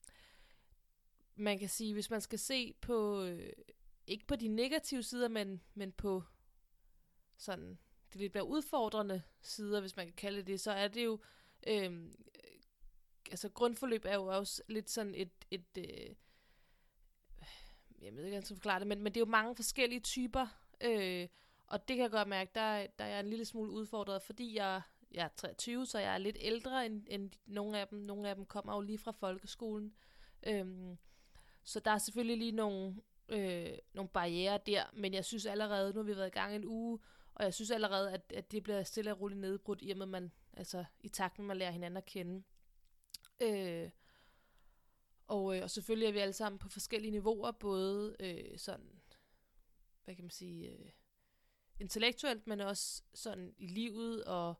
man 1.36 1.60
kan 1.60 1.70
sige, 1.70 1.94
hvis 1.94 2.10
man 2.10 2.22
skal 2.22 2.40
se 2.40 2.74
på, 2.82 3.24
øh, 3.24 3.54
ikke 4.10 4.28
på 4.28 4.36
de 4.36 4.48
negative 4.48 5.04
sider, 5.04 5.28
men, 5.28 5.62
men 5.74 5.92
på 5.92 6.24
sådan 7.38 7.80
de 8.14 8.18
lidt 8.18 8.34
mere 8.34 8.48
udfordrende 8.48 9.22
sider, 9.42 9.82
hvis 9.82 9.96
man 9.96 10.06
kan 10.06 10.16
kalde 10.16 10.44
det, 10.44 10.60
så 10.60 10.72
er 10.72 10.88
det 10.88 11.06
jo, 11.06 11.20
øhm, 11.68 12.16
altså 13.32 13.50
grundforløb 13.50 14.06
er 14.06 14.16
jo 14.16 14.26
også 14.26 14.62
lidt 14.68 14.90
sådan 14.90 15.16
et, 15.16 15.32
et 15.52 15.78
øh, 15.78 16.16
jeg 18.02 18.02
ved 18.02 18.08
ikke, 18.08 18.12
hvordan 18.12 18.34
jeg 18.34 18.44
skal 18.44 18.56
forklare 18.56 18.80
det, 18.80 18.88
men, 18.88 19.02
men 19.02 19.14
det 19.14 19.18
er 19.18 19.26
jo 19.26 19.32
mange 19.32 19.56
forskellige 19.56 20.00
typer, 20.00 20.48
øh, 20.82 21.28
og 21.68 21.88
det 21.88 21.96
kan 21.96 22.04
jeg 22.04 22.12
godt 22.12 22.28
mærke, 22.28 22.52
der, 22.56 22.88
der 23.00 23.06
er 23.06 23.10
jeg 23.10 23.20
en 23.20 23.30
lille 23.30 23.46
smule 23.46 23.72
udfordret, 23.72 24.22
fordi 24.22 24.56
jeg, 24.56 24.82
jeg 25.12 25.26
er 25.26 25.30
23, 25.38 25.86
så 25.86 26.00
jeg 26.00 26.14
er 26.14 26.18
lidt 26.18 26.38
ældre 26.40 26.86
end, 26.86 27.06
end 27.08 27.32
nogle 27.46 27.80
af 27.80 27.88
dem. 27.88 28.00
Nogle 28.00 28.30
af 28.30 28.36
dem 28.36 28.46
kommer 28.46 28.76
jo 28.76 28.82
lige 28.82 28.98
fra 28.98 29.12
folkeskolen. 29.12 29.94
Øhm, 30.48 30.98
så 31.64 31.80
der 31.80 31.92
er 31.92 31.98
selvfølgelig 31.98 32.38
lige 32.38 32.52
nogle, 32.52 32.96
øh, 33.30 33.78
nogle 33.94 34.10
barriere 34.10 34.60
der, 34.66 34.84
men 34.94 35.14
jeg 35.14 35.26
synes 35.26 35.46
allerede, 35.46 35.94
nu 35.94 36.00
har 36.00 36.04
vi 36.04 36.16
været 36.16 36.28
i 36.28 36.40
gang 36.40 36.56
en 36.56 36.66
uge, 36.66 37.00
og 37.36 37.44
jeg 37.46 37.54
synes 37.54 37.72
allerede, 37.72 38.12
at, 38.12 38.34
at 38.36 38.52
det 38.52 38.64
bliver 38.64 38.84
stille 38.84 39.12
og 39.12 39.22
roligt 39.22 39.40
nedbrudt, 39.40 39.80
i 39.82 39.92
og 39.92 39.98
med 39.98 40.06
man, 40.06 40.32
altså 40.54 40.86
i 41.00 41.10
takt 41.10 41.40
med, 41.40 41.46
man 41.46 41.58
lærer 41.58 41.72
hinanden 41.72 41.98
at 41.98 42.06
kende. 42.06 42.44
Øh, 43.42 43.90
og, 45.28 45.56
øh, 45.56 45.64
og 45.64 45.70
selvfølgelig 45.70 46.08
er 46.08 46.12
vi 46.12 46.20
alle 46.20 46.34
sammen 46.34 46.60
på 46.60 46.70
forskellige 46.70 47.12
niveauer, 47.12 47.52
både 47.52 48.16
øh, 48.20 48.58
sådan, 48.58 49.02
hvad 50.04 50.16
kan 50.16 50.24
man 50.24 50.32
sige, 50.32 50.70
øh, 50.70 50.90
intellektuelt, 51.80 52.48
men 52.48 52.62
også 52.62 53.04
sådan 53.14 53.54
i 53.58 53.68
livet, 53.68 54.24
og 54.24 54.56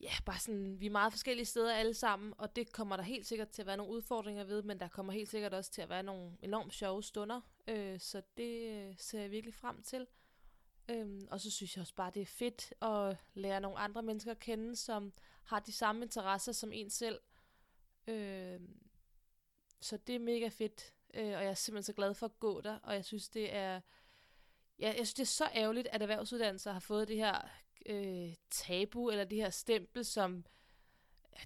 ja, 0.00 0.12
bare 0.26 0.38
sådan, 0.38 0.80
vi 0.80 0.86
er 0.86 0.90
meget 0.90 1.12
forskellige 1.12 1.46
steder 1.46 1.74
alle 1.74 1.94
sammen, 1.94 2.34
og 2.38 2.56
det 2.56 2.72
kommer 2.72 2.96
der 2.96 3.02
helt 3.02 3.26
sikkert 3.26 3.48
til 3.48 3.62
at 3.62 3.66
være 3.66 3.76
nogle 3.76 3.92
udfordringer 3.92 4.44
ved, 4.44 4.62
men 4.62 4.80
der 4.80 4.88
kommer 4.88 5.12
helt 5.12 5.28
sikkert 5.28 5.54
også 5.54 5.70
til 5.70 5.82
at 5.82 5.88
være 5.88 6.02
nogle 6.02 6.36
enormt 6.42 6.74
sjove 6.74 7.02
stunder, 7.02 7.40
øh, 7.66 8.00
så 8.00 8.22
det 8.36 8.70
øh, 8.70 8.94
ser 8.98 9.20
jeg 9.20 9.30
virkelig 9.30 9.54
frem 9.54 9.82
til. 9.82 10.06
Øhm, 10.88 11.28
og 11.30 11.40
så 11.40 11.50
synes 11.50 11.76
jeg 11.76 11.82
også 11.82 11.94
bare, 11.94 12.10
det 12.14 12.22
er 12.22 12.26
fedt 12.26 12.74
at 12.82 13.16
lære 13.34 13.60
nogle 13.60 13.78
andre 13.78 14.02
mennesker 14.02 14.30
at 14.30 14.38
kende, 14.38 14.76
som 14.76 15.12
har 15.44 15.60
de 15.60 15.72
samme 15.72 16.02
interesser 16.02 16.52
som 16.52 16.72
en 16.72 16.90
selv. 16.90 17.20
Øhm, 18.06 18.80
så 19.80 19.96
det 19.96 20.14
er 20.14 20.18
mega 20.18 20.48
fedt, 20.48 20.94
øh, 21.14 21.24
og 21.24 21.30
jeg 21.30 21.44
er 21.44 21.54
simpelthen 21.54 21.82
så 21.82 21.92
glad 21.92 22.14
for 22.14 22.26
at 22.26 22.40
gå 22.40 22.60
der, 22.60 22.78
og 22.82 22.94
jeg 22.94 23.04
synes, 23.04 23.28
det 23.28 23.54
er 23.54 23.80
ja, 24.78 24.86
jeg 24.86 24.94
synes, 24.94 25.14
det 25.14 25.22
er 25.22 25.26
så 25.26 25.48
ærgerligt, 25.54 25.88
at 25.92 26.02
erhvervsuddannelser 26.02 26.72
har 26.72 26.80
fået 26.80 27.08
det 27.08 27.16
her 27.16 27.48
øh, 27.86 28.34
tabu, 28.50 29.10
eller 29.10 29.24
det 29.24 29.38
her 29.38 29.50
stempel, 29.50 30.04
som 30.04 30.44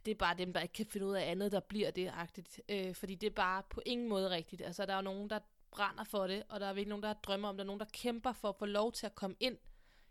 det 0.05 0.11
er 0.11 0.15
bare 0.15 0.35
dem, 0.39 0.53
der 0.53 0.61
ikke 0.61 0.73
kan 0.73 0.87
finde 0.87 1.07
ud 1.07 1.15
af 1.15 1.31
andet, 1.31 1.53
der 1.53 1.61
bliver 1.61 1.91
det 1.91 2.11
agtigt. 2.15 2.61
Øh, 2.69 2.95
fordi 2.95 3.15
det 3.15 3.27
er 3.27 3.35
bare 3.35 3.63
på 3.71 3.83
ingen 3.87 4.09
måde 4.09 4.31
rigtigt. 4.31 4.63
Altså, 4.63 4.87
der 4.87 4.93
er 4.93 4.97
jo 4.97 5.03
nogen, 5.03 5.31
der 5.31 5.39
brænder 5.71 6.05
for 6.05 6.27
det, 6.27 6.43
og 6.49 6.61
der 6.61 6.67
er 6.67 6.73
virkelig 6.73 6.89
nogen, 6.89 7.03
der 7.03 7.13
drømmer 7.13 7.49
om 7.49 7.55
det. 7.55 7.59
Der 7.59 7.65
er 7.65 7.67
nogen, 7.67 7.81
der 7.81 7.87
kæmper 7.93 8.33
for 8.33 8.49
at 8.49 8.57
få 8.57 8.67
lov 8.67 8.93
til 8.93 9.07
at 9.07 9.15
komme 9.15 9.37
ind 9.41 9.59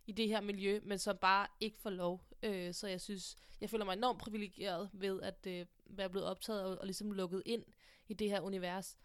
i 0.05 0.11
det 0.11 0.27
her 0.27 0.41
miljø, 0.41 0.79
men 0.83 0.99
som 0.99 1.17
bare 1.17 1.47
ikke 1.59 1.77
får 1.79 1.89
lov. 1.89 2.21
Øh, 2.43 2.73
så 2.73 2.87
jeg 2.87 3.01
synes, 3.01 3.35
jeg 3.61 3.69
føler 3.69 3.85
mig 3.85 3.93
enormt 3.93 4.19
privilegeret 4.19 4.89
ved 4.93 5.21
at 5.21 5.47
øh, 5.47 5.65
være 5.85 6.09
blevet 6.09 6.27
optaget 6.27 6.63
og, 6.63 6.77
og 6.77 6.85
ligesom 6.85 7.11
lukket 7.11 7.43
ind 7.45 7.63
i 8.07 8.13
det 8.13 8.29
her 8.29 8.41
univers. 8.41 8.97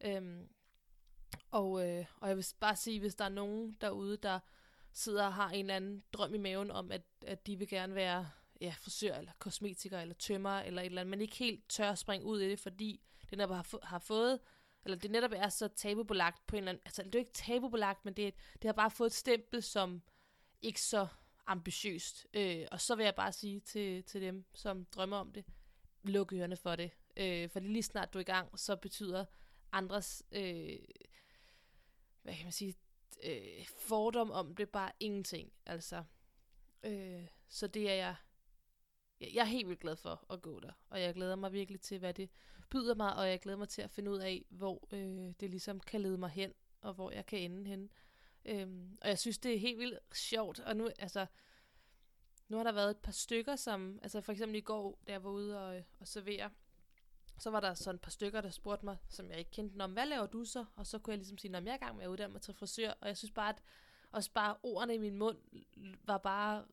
Øh, 0.00 0.40
og, 1.50 1.88
øh, 1.88 2.06
og 2.20 2.28
jeg 2.28 2.36
vil 2.36 2.46
bare 2.60 2.76
sige, 2.76 3.00
hvis 3.00 3.14
der 3.14 3.24
er 3.24 3.28
nogen 3.28 3.76
derude, 3.80 4.16
der 4.16 4.40
sidder 4.92 5.26
og 5.26 5.34
har 5.34 5.50
en 5.50 5.60
eller 5.60 5.76
anden 5.76 6.02
drøm 6.12 6.34
i 6.34 6.38
maven 6.38 6.70
om, 6.70 6.92
at, 6.92 7.02
at 7.26 7.46
de 7.46 7.56
vil 7.56 7.68
gerne 7.68 7.94
være 7.94 8.30
ja, 8.60 8.74
frisør, 8.78 9.14
eller 9.14 9.32
kosmetiker, 9.38 10.00
eller 10.00 10.14
tømmer, 10.14 10.58
eller 10.58 10.82
et 10.82 10.86
eller 10.86 11.00
andet, 11.00 11.10
men 11.10 11.20
ikke 11.20 11.36
helt 11.36 11.68
tør 11.68 11.90
at 11.90 11.98
springe 11.98 12.26
ud 12.26 12.40
i 12.40 12.48
det, 12.48 12.58
fordi 12.58 13.00
det 13.30 13.38
netop 13.38 13.54
har, 13.54 13.78
har 13.82 13.98
fået, 13.98 14.40
eller 14.84 14.98
det 14.98 15.10
netop 15.10 15.32
er 15.34 15.48
så 15.48 15.68
tabubelagt 15.68 16.46
på 16.46 16.56
en 16.56 16.58
eller 16.58 16.72
anden, 16.72 16.82
altså 16.84 17.02
det 17.02 17.14
er 17.14 17.18
jo 17.18 17.22
ikke 17.22 17.32
tabubelagt, 17.32 18.04
men 18.04 18.14
det, 18.14 18.34
det 18.54 18.64
har 18.64 18.72
bare 18.72 18.90
fået 18.90 19.10
et 19.10 19.14
stempel, 19.14 19.62
som 19.62 20.02
ikke 20.62 20.80
så 20.80 21.06
ambitiøst. 21.46 22.26
Øh, 22.34 22.66
og 22.70 22.80
så 22.80 22.94
vil 22.94 23.04
jeg 23.04 23.14
bare 23.14 23.32
sige 23.32 23.60
til, 23.60 24.04
til 24.04 24.22
dem, 24.22 24.44
som 24.54 24.84
drømmer 24.84 25.16
om 25.16 25.32
det, 25.32 25.44
luk 26.02 26.32
ørerne 26.32 26.56
for 26.56 26.76
det. 26.76 26.90
Øh, 27.16 27.50
for 27.50 27.60
lige 27.60 27.82
snart 27.82 28.14
du 28.14 28.18
er 28.18 28.20
i 28.20 28.24
gang, 28.24 28.58
så 28.58 28.76
betyder 28.76 29.24
andres 29.72 30.22
øh, 30.32 30.78
hvad 32.22 32.34
kan 32.34 32.44
man 32.44 32.52
sige, 32.52 32.74
øh, 33.22 33.66
fordom 33.66 34.30
om 34.30 34.54
det 34.54 34.70
bare 34.70 34.92
ingenting. 35.00 35.52
Altså, 35.66 36.04
øh, 36.82 37.26
så 37.48 37.66
det 37.66 37.90
er 37.90 37.94
jeg, 37.94 38.14
jeg 39.20 39.40
er 39.40 39.44
helt 39.44 39.68
vildt 39.68 39.80
glad 39.80 39.96
for 39.96 40.26
at 40.30 40.42
gå 40.42 40.60
der, 40.60 40.72
og 40.90 41.00
jeg 41.00 41.14
glæder 41.14 41.36
mig 41.36 41.52
virkelig 41.52 41.80
til, 41.80 41.98
hvad 41.98 42.14
det 42.14 42.30
byder 42.70 42.94
mig, 42.94 43.16
og 43.16 43.28
jeg 43.28 43.40
glæder 43.40 43.58
mig 43.58 43.68
til 43.68 43.82
at 43.82 43.90
finde 43.90 44.10
ud 44.10 44.18
af, 44.18 44.44
hvor 44.48 44.88
øh, 44.92 45.34
det 45.40 45.50
ligesom 45.50 45.80
kan 45.80 46.00
lede 46.00 46.18
mig 46.18 46.30
hen, 46.30 46.52
og 46.80 46.94
hvor 46.94 47.10
jeg 47.10 47.26
kan 47.26 47.38
ende 47.38 47.70
hen. 47.70 47.90
Øhm, 48.44 48.98
og 49.00 49.08
jeg 49.08 49.18
synes, 49.18 49.38
det 49.38 49.54
er 49.54 49.58
helt 49.58 49.78
vildt 49.78 49.98
sjovt, 50.16 50.60
og 50.60 50.76
nu, 50.76 50.90
altså, 50.98 51.26
nu 52.48 52.56
har 52.56 52.64
der 52.64 52.72
været 52.72 52.90
et 52.90 52.98
par 52.98 53.12
stykker, 53.12 53.56
som, 53.56 53.98
altså 54.02 54.20
for 54.20 54.32
eksempel 54.32 54.56
i 54.56 54.60
går, 54.60 54.98
da 55.06 55.12
jeg 55.12 55.24
var 55.24 55.30
ude 55.30 55.68
og, 55.68 55.84
og 56.00 56.08
servere, 56.08 56.50
så 57.38 57.50
var 57.50 57.60
der 57.60 57.74
sådan 57.74 57.94
et 57.94 58.00
par 58.00 58.10
stykker, 58.10 58.40
der 58.40 58.50
spurgte 58.50 58.84
mig, 58.84 58.96
som 59.08 59.30
jeg 59.30 59.38
ikke 59.38 59.50
kendte, 59.50 59.82
om 59.82 59.92
hvad 59.92 60.06
laver 60.06 60.26
du 60.26 60.44
så? 60.44 60.64
Og 60.76 60.86
så 60.86 60.98
kunne 60.98 61.12
jeg 61.12 61.18
ligesom 61.18 61.38
sige, 61.38 61.56
at 61.56 61.64
jeg 61.64 61.70
er 61.70 61.74
i 61.74 61.78
gang 61.78 61.96
med 61.96 62.04
at 62.04 62.08
uddanne 62.08 62.32
mig 62.32 62.42
til 62.42 62.54
frisør, 62.54 62.92
og 63.00 63.08
jeg 63.08 63.16
synes 63.16 63.32
bare, 63.32 63.48
at 63.48 63.62
også 64.12 64.30
bare 64.30 64.56
ordene 64.62 64.94
i 64.94 64.98
min 64.98 65.16
mund 65.16 65.38
var 66.04 66.18
bare 66.18 66.64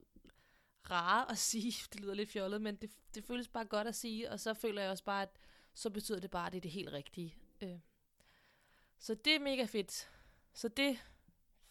rare 0.89 1.31
at 1.31 1.37
sige. 1.37 1.73
Det 1.93 2.01
lyder 2.01 2.13
lidt 2.13 2.29
fjollet, 2.29 2.61
men 2.61 2.75
det, 2.75 2.91
det 3.15 3.23
føles 3.23 3.47
bare 3.47 3.65
godt 3.65 3.87
at 3.87 3.95
sige, 3.95 4.31
og 4.31 4.39
så 4.39 4.53
føler 4.53 4.81
jeg 4.81 4.91
også 4.91 5.03
bare, 5.03 5.21
at 5.21 5.39
så 5.73 5.89
betyder 5.89 6.19
det 6.19 6.31
bare, 6.31 6.47
at 6.47 6.51
det 6.51 6.57
er 6.57 6.61
det 6.61 6.71
helt 6.71 6.91
rigtige. 6.91 7.35
Øh. 7.61 7.79
Så 8.99 9.15
det 9.15 9.35
er 9.35 9.39
mega 9.39 9.65
fedt. 9.65 10.09
Så 10.53 10.67
det 10.67 10.99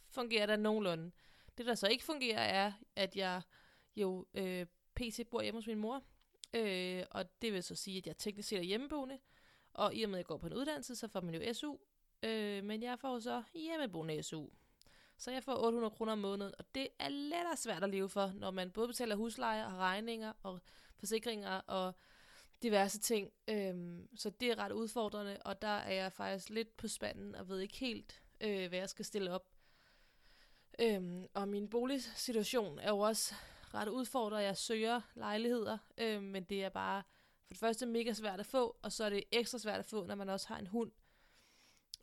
fungerer 0.08 0.46
da 0.46 0.56
nogenlunde. 0.56 1.10
Det, 1.58 1.66
der 1.66 1.74
så 1.74 1.86
ikke 1.86 2.04
fungerer, 2.04 2.40
er, 2.40 2.72
at 2.96 3.16
jeg 3.16 3.42
jo 3.96 4.26
øh, 4.34 4.66
pt. 4.94 5.20
bor 5.30 5.42
hjemme 5.42 5.58
hos 5.58 5.66
min 5.66 5.78
mor, 5.78 6.02
Øh, 6.54 7.04
og 7.10 7.42
det 7.42 7.52
vil 7.52 7.62
så 7.62 7.74
sige, 7.74 7.98
at 7.98 8.06
jeg 8.06 8.16
teknisk 8.16 8.48
set 8.48 8.58
er 8.58 8.62
hjemmeboende, 8.62 9.18
og 9.72 9.94
i 9.94 10.02
og 10.02 10.10
med, 10.10 10.18
at 10.18 10.20
jeg 10.20 10.26
går 10.26 10.36
på 10.36 10.46
en 10.46 10.54
uddannelse, 10.54 10.96
så 10.96 11.08
får 11.08 11.20
man 11.20 11.34
jo 11.34 11.54
SU, 11.54 11.76
øh, 12.22 12.64
men 12.64 12.82
jeg 12.82 12.98
får 12.98 13.18
så 13.18 13.42
hjemmeboende 13.54 14.22
SU. 14.22 14.46
Så 15.18 15.30
jeg 15.30 15.42
får 15.42 15.56
800 15.56 15.90
kroner 15.90 16.12
om 16.12 16.18
måneden, 16.18 16.54
og 16.58 16.74
det 16.74 16.88
er 16.98 17.08
lettere 17.08 17.56
svært 17.56 17.84
at 17.84 17.90
leve 17.90 18.08
for, 18.08 18.32
når 18.34 18.50
man 18.50 18.70
både 18.70 18.88
betaler 18.88 19.16
husleje 19.16 19.66
og 19.66 19.72
regninger 19.72 20.32
og 20.42 20.60
forsikringer 20.96 21.60
og 21.66 21.92
diverse 22.62 22.98
ting. 22.98 23.32
Øhm, 23.48 24.08
så 24.16 24.30
det 24.30 24.50
er 24.50 24.58
ret 24.58 24.72
udfordrende, 24.72 25.38
og 25.44 25.62
der 25.62 25.68
er 25.68 25.92
jeg 25.92 26.12
faktisk 26.12 26.50
lidt 26.50 26.76
på 26.76 26.88
spanden 26.88 27.34
og 27.34 27.48
ved 27.48 27.60
ikke 27.60 27.76
helt, 27.76 28.22
øh, 28.40 28.68
hvad 28.68 28.78
jeg 28.78 28.88
skal 28.88 29.04
stille 29.04 29.32
op. 29.32 29.48
Øhm, 30.78 31.26
og 31.34 31.48
min 31.48 31.68
boligsituation 31.68 32.78
er 32.78 32.88
jo 32.88 32.98
også 32.98 33.34
ret 33.74 33.88
udfordret. 33.88 34.42
Jeg 34.42 34.56
søger 34.56 35.00
lejligheder, 35.14 35.78
øh, 35.98 36.22
men 36.22 36.44
det 36.44 36.64
er 36.64 36.68
bare 36.68 37.02
for 37.44 37.54
det 37.54 37.58
første 37.58 37.86
mega 37.86 38.12
svært 38.12 38.40
at 38.40 38.46
få, 38.46 38.76
og 38.82 38.92
så 38.92 39.04
er 39.04 39.10
det 39.10 39.24
ekstra 39.32 39.58
svært 39.58 39.78
at 39.78 39.86
få, 39.86 40.06
når 40.06 40.14
man 40.14 40.28
også 40.28 40.48
har 40.48 40.58
en 40.58 40.66
hund. 40.66 40.90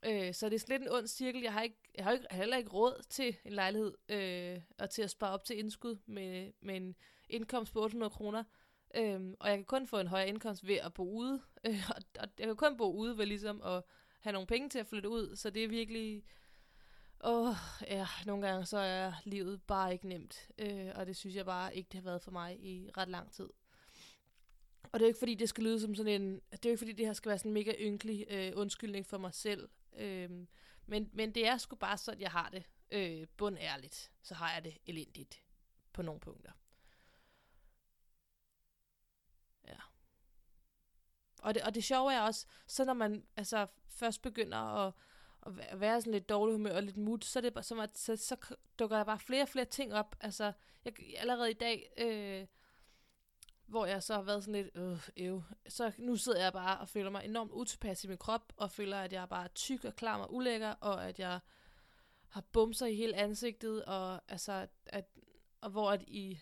Øh, 0.06 0.34
så 0.34 0.50
det 0.50 0.64
er 0.64 0.66
lidt 0.70 0.82
en 0.82 0.92
ond 0.92 1.08
cirkel. 1.08 1.42
Jeg 1.42 1.54
har, 1.54 1.62
ikke, 1.62 1.78
jeg 1.96 2.04
har 2.04 2.12
ikke, 2.12 2.26
heller 2.32 2.58
ikke 2.58 2.70
råd 2.70 3.04
til 3.10 3.36
en 3.46 3.54
lejlighed, 3.54 3.94
øh, 4.10 4.62
og 4.78 4.90
til 4.90 5.02
at 5.02 5.10
spare 5.10 5.32
op 5.32 5.44
til 5.44 5.60
indskud 5.60 5.98
med, 6.06 6.52
med 6.62 6.76
en 6.76 6.96
indkomst 7.30 7.74
på 7.74 7.84
800 7.84 8.10
kroner. 8.10 8.44
Øh, 8.96 9.22
og 9.40 9.50
jeg 9.50 9.58
kan 9.58 9.66
kun 9.66 9.88
få 9.88 10.00
en 10.00 10.08
højere 10.08 10.28
indkomst 10.28 10.68
ved 10.68 10.76
at 10.76 10.94
bo 10.94 11.12
ude, 11.12 11.42
øh, 11.68 11.84
og, 11.90 12.02
og 12.20 12.28
jeg 12.40 12.48
kan 12.48 12.56
kun 12.56 12.78
bo 12.78 12.94
ude 12.94 13.18
ved 13.18 13.26
ligesom 13.26 13.62
at 13.62 13.84
have 14.20 14.34
nogle 14.34 14.48
penge 14.48 14.70
til 14.70 14.80
at 14.80 14.88
flytte 14.88 15.10
ud, 15.10 15.36
så 15.36 15.50
det 15.50 15.64
er 15.64 15.68
virkelig 15.68 16.24
Åh, 17.28 17.50
oh, 17.50 17.56
ja, 17.82 18.08
nogle 18.26 18.48
gange 18.48 18.66
så 18.66 18.78
er 18.78 19.14
livet 19.24 19.62
bare 19.62 19.94
ikke 19.94 20.08
nemt, 20.08 20.50
øh, 20.58 20.92
og 20.96 21.06
det 21.06 21.16
synes 21.16 21.36
jeg 21.36 21.46
bare 21.46 21.76
ikke, 21.76 21.88
det 21.88 21.94
har 21.94 22.04
været 22.04 22.22
for 22.22 22.32
mig 22.32 22.60
i 22.60 22.90
ret 22.98 23.08
lang 23.08 23.32
tid. 23.32 23.50
Og 24.92 25.00
det 25.00 25.02
er 25.02 25.08
ikke 25.08 25.20
fordi, 25.20 25.36
det 25.36 25.50
skal 25.50 25.64
lyde 25.64 25.80
som 25.80 25.96
sådan 25.96 26.22
en, 26.22 26.42
det 26.52 26.66
er 26.66 26.70
ikke 26.70 26.78
fordi, 26.78 26.92
det 26.92 27.06
her 27.06 27.14
skal 27.14 27.30
være 27.30 27.38
sådan 27.38 27.50
en 27.50 27.54
mega 27.54 27.74
ynkelig 27.80 28.26
øh, 28.30 28.52
undskyldning 28.56 29.06
for 29.06 29.18
mig 29.18 29.34
selv, 29.34 29.70
øh, 29.94 30.48
men, 30.86 31.10
men 31.14 31.36
det 31.36 31.48
er 31.48 31.58
sgu 31.58 31.76
bare 31.76 31.98
sådan, 31.98 32.22
jeg 32.22 32.32
har 32.32 32.50
det, 32.50 32.64
øh, 32.92 33.28
bundærligt, 33.38 34.12
så 34.22 34.36
har 34.36 34.54
jeg 34.54 34.64
det 34.64 34.78
elendigt 34.86 35.44
på 35.94 36.02
nogle 36.02 36.20
punkter. 36.20 36.52
Ja. 39.68 39.78
Og 41.40 41.54
det, 41.54 41.64
og 41.64 41.76
det 41.76 41.84
sjove 41.84 42.14
er 42.14 42.22
også, 42.22 42.46
så 42.68 42.86
når 42.86 42.94
man 42.94 43.26
altså 43.38 43.68
først 43.88 44.22
begynder 44.22 44.58
at 44.58 44.94
at 45.46 45.80
være 45.80 46.02
sådan 46.02 46.14
lidt 46.14 46.30
dårlig 46.30 46.56
humør 46.56 46.76
og 46.76 46.84
lidt 46.84 46.98
mood, 46.98 47.22
så, 47.22 47.42
det 47.42 47.54
bare, 47.54 47.64
som 47.64 47.80
at, 47.80 47.98
så, 47.98 48.16
så 48.16 48.36
dukker 48.80 48.98
der 48.98 49.04
bare 49.04 49.20
flere 49.20 49.42
og 49.42 49.50
flere 49.50 49.66
ting 49.66 49.94
op. 49.94 50.16
Altså, 50.22 50.52
jeg, 50.86 50.94
allerede 51.18 51.52
i 51.52 51.54
dag, 51.54 51.92
øh, 51.98 52.48
hvor 53.66 53.86
jeg 53.86 54.04
så 54.04 54.14
har 54.14 54.22
været 54.22 54.44
sådan 54.44 54.64
lidt, 54.64 54.76
øh, 54.76 55.10
øv. 55.18 55.44
Så 55.68 55.92
nu 55.98 56.16
sidder 56.16 56.44
jeg 56.44 56.54
bare 56.54 56.80
og 56.80 56.90
føler 56.90 57.10
mig 57.10 57.26
enormt 57.26 57.52
utilpas 57.52 58.04
i 58.04 58.08
min 58.08 58.18
krop, 58.18 58.54
og 58.58 58.72
føler, 58.72 58.98
at 58.98 59.14
jeg 59.14 59.22
er 59.22 59.26
bare 59.26 59.48
tyk 59.48 59.86
og 59.86 59.96
klam 59.96 60.22
og 60.22 60.34
ulækker, 60.34 60.70
og 60.70 61.08
at 61.08 61.20
jeg 61.20 61.40
har 62.30 62.42
bumser 62.42 62.86
i 62.86 62.96
hele 62.96 63.16
ansigtet, 63.16 63.86
og 63.86 64.22
altså, 64.28 64.68
at, 64.86 65.06
og 65.62 65.70
hvor 65.70 65.92
at 65.92 66.04
i, 66.08 66.40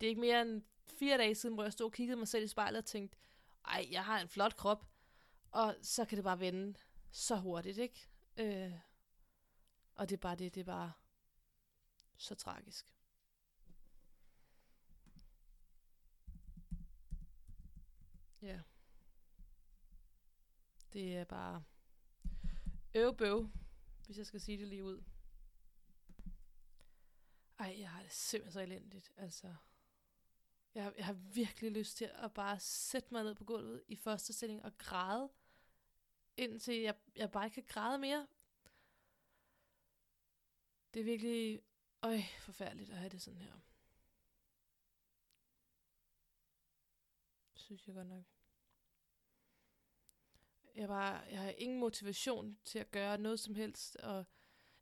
det 0.00 0.06
er 0.06 0.08
ikke 0.08 0.20
mere 0.20 0.42
end 0.42 0.62
fire 0.86 1.18
dage 1.18 1.34
siden, 1.34 1.54
hvor 1.54 1.62
jeg 1.62 1.72
stod 1.72 1.86
og 1.86 1.92
kiggede 1.92 2.18
mig 2.18 2.28
selv 2.28 2.44
i 2.44 2.48
spejlet 2.48 2.78
og 2.78 2.84
tænkte, 2.84 3.18
ej, 3.64 3.86
jeg 3.90 4.04
har 4.04 4.20
en 4.20 4.28
flot 4.28 4.56
krop, 4.56 4.86
og 5.50 5.76
så 5.82 6.04
kan 6.04 6.16
det 6.16 6.24
bare 6.24 6.40
vende 6.40 6.78
så 7.10 7.36
hurtigt, 7.36 7.78
ikke? 7.78 8.08
Øh, 8.36 8.72
og 9.94 10.08
det 10.08 10.16
er 10.16 10.20
bare 10.20 10.36
det, 10.36 10.54
det 10.54 10.60
er 10.60 10.64
bare 10.64 10.92
så 12.16 12.34
tragisk. 12.34 12.96
Ja. 18.42 18.60
Det 20.92 21.16
er 21.16 21.24
bare 21.24 21.64
øvbøv, 22.94 23.50
hvis 24.06 24.18
jeg 24.18 24.26
skal 24.26 24.40
sige 24.40 24.58
det 24.58 24.68
lige 24.68 24.84
ud. 24.84 25.02
Ej, 27.58 27.76
jeg 27.78 27.90
har 27.90 28.02
det 28.02 28.12
simpelthen 28.12 28.52
så 28.52 28.60
elendigt, 28.60 29.12
altså. 29.16 29.54
Jeg, 30.74 30.94
jeg 30.96 31.06
har 31.06 31.12
virkelig 31.12 31.72
lyst 31.72 31.96
til 31.96 32.10
at 32.14 32.34
bare 32.34 32.60
sætte 32.60 33.08
mig 33.12 33.24
ned 33.24 33.34
på 33.34 33.44
gulvet 33.44 33.82
i 33.88 33.96
første 33.96 34.32
stilling 34.32 34.64
og 34.64 34.78
græde, 34.78 35.30
indtil 36.36 36.74
jeg, 36.74 36.94
jeg 37.16 37.30
bare 37.30 37.44
ikke 37.44 37.54
kan 37.54 37.64
græde 37.68 37.98
mere. 37.98 38.26
Det 40.94 41.00
er 41.00 41.04
virkelig, 41.04 41.62
øj, 42.02 42.20
forfærdeligt 42.38 42.90
at 42.90 42.96
have 42.96 43.10
det 43.10 43.22
sådan 43.22 43.40
her. 43.40 43.52
Synes 47.54 47.86
jeg 47.86 47.94
godt 47.94 48.08
nok. 48.08 48.24
Jeg, 50.74 50.88
bare, 50.88 51.20
jeg 51.30 51.40
har 51.40 51.50
ingen 51.50 51.78
motivation 51.78 52.58
til 52.64 52.78
at 52.78 52.90
gøre 52.90 53.18
noget 53.18 53.40
som 53.40 53.54
helst, 53.54 53.96
og 53.96 54.16
jeg 54.16 54.26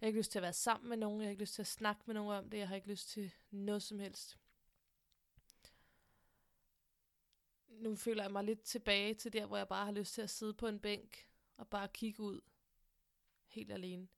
har 0.01 0.07
ikke 0.07 0.19
lyst 0.19 0.33
til 0.33 0.39
at 0.39 0.43
være 0.43 0.53
sammen 0.53 0.89
med 0.89 0.97
nogen, 0.97 1.21
jeg 1.21 1.27
har 1.27 1.31
ikke 1.31 1.43
lyst 1.43 1.55
til 1.55 1.63
at 1.63 1.67
snakke 1.67 2.03
med 2.07 2.15
nogen 2.15 2.39
om 2.39 2.51
det, 2.51 2.59
jeg 2.59 2.69
har 2.69 2.77
ikke 2.77 2.89
lyst 2.89 3.09
til 3.09 3.35
noget 3.51 3.83
som 3.83 3.99
helst. 3.99 4.39
Nu 7.69 7.97
føler 7.97 8.23
jeg 8.23 8.33
mig 8.33 8.45
lidt 8.45 8.63
tilbage 8.63 9.15
til 9.15 9.33
der, 9.33 9.47
hvor 9.47 9.57
jeg 9.57 9.69
bare 9.69 9.85
har 9.85 9.93
lyst 9.93 10.15
til 10.15 10.23
at 10.23 10.31
sidde 10.31 10.55
på 10.55 10.67
en 10.67 10.81
bænk 10.81 11.29
og 11.57 11.69
bare 11.69 11.89
kigge 11.89 12.23
ud 12.23 12.41
helt 13.47 13.73
alene. 13.73 14.09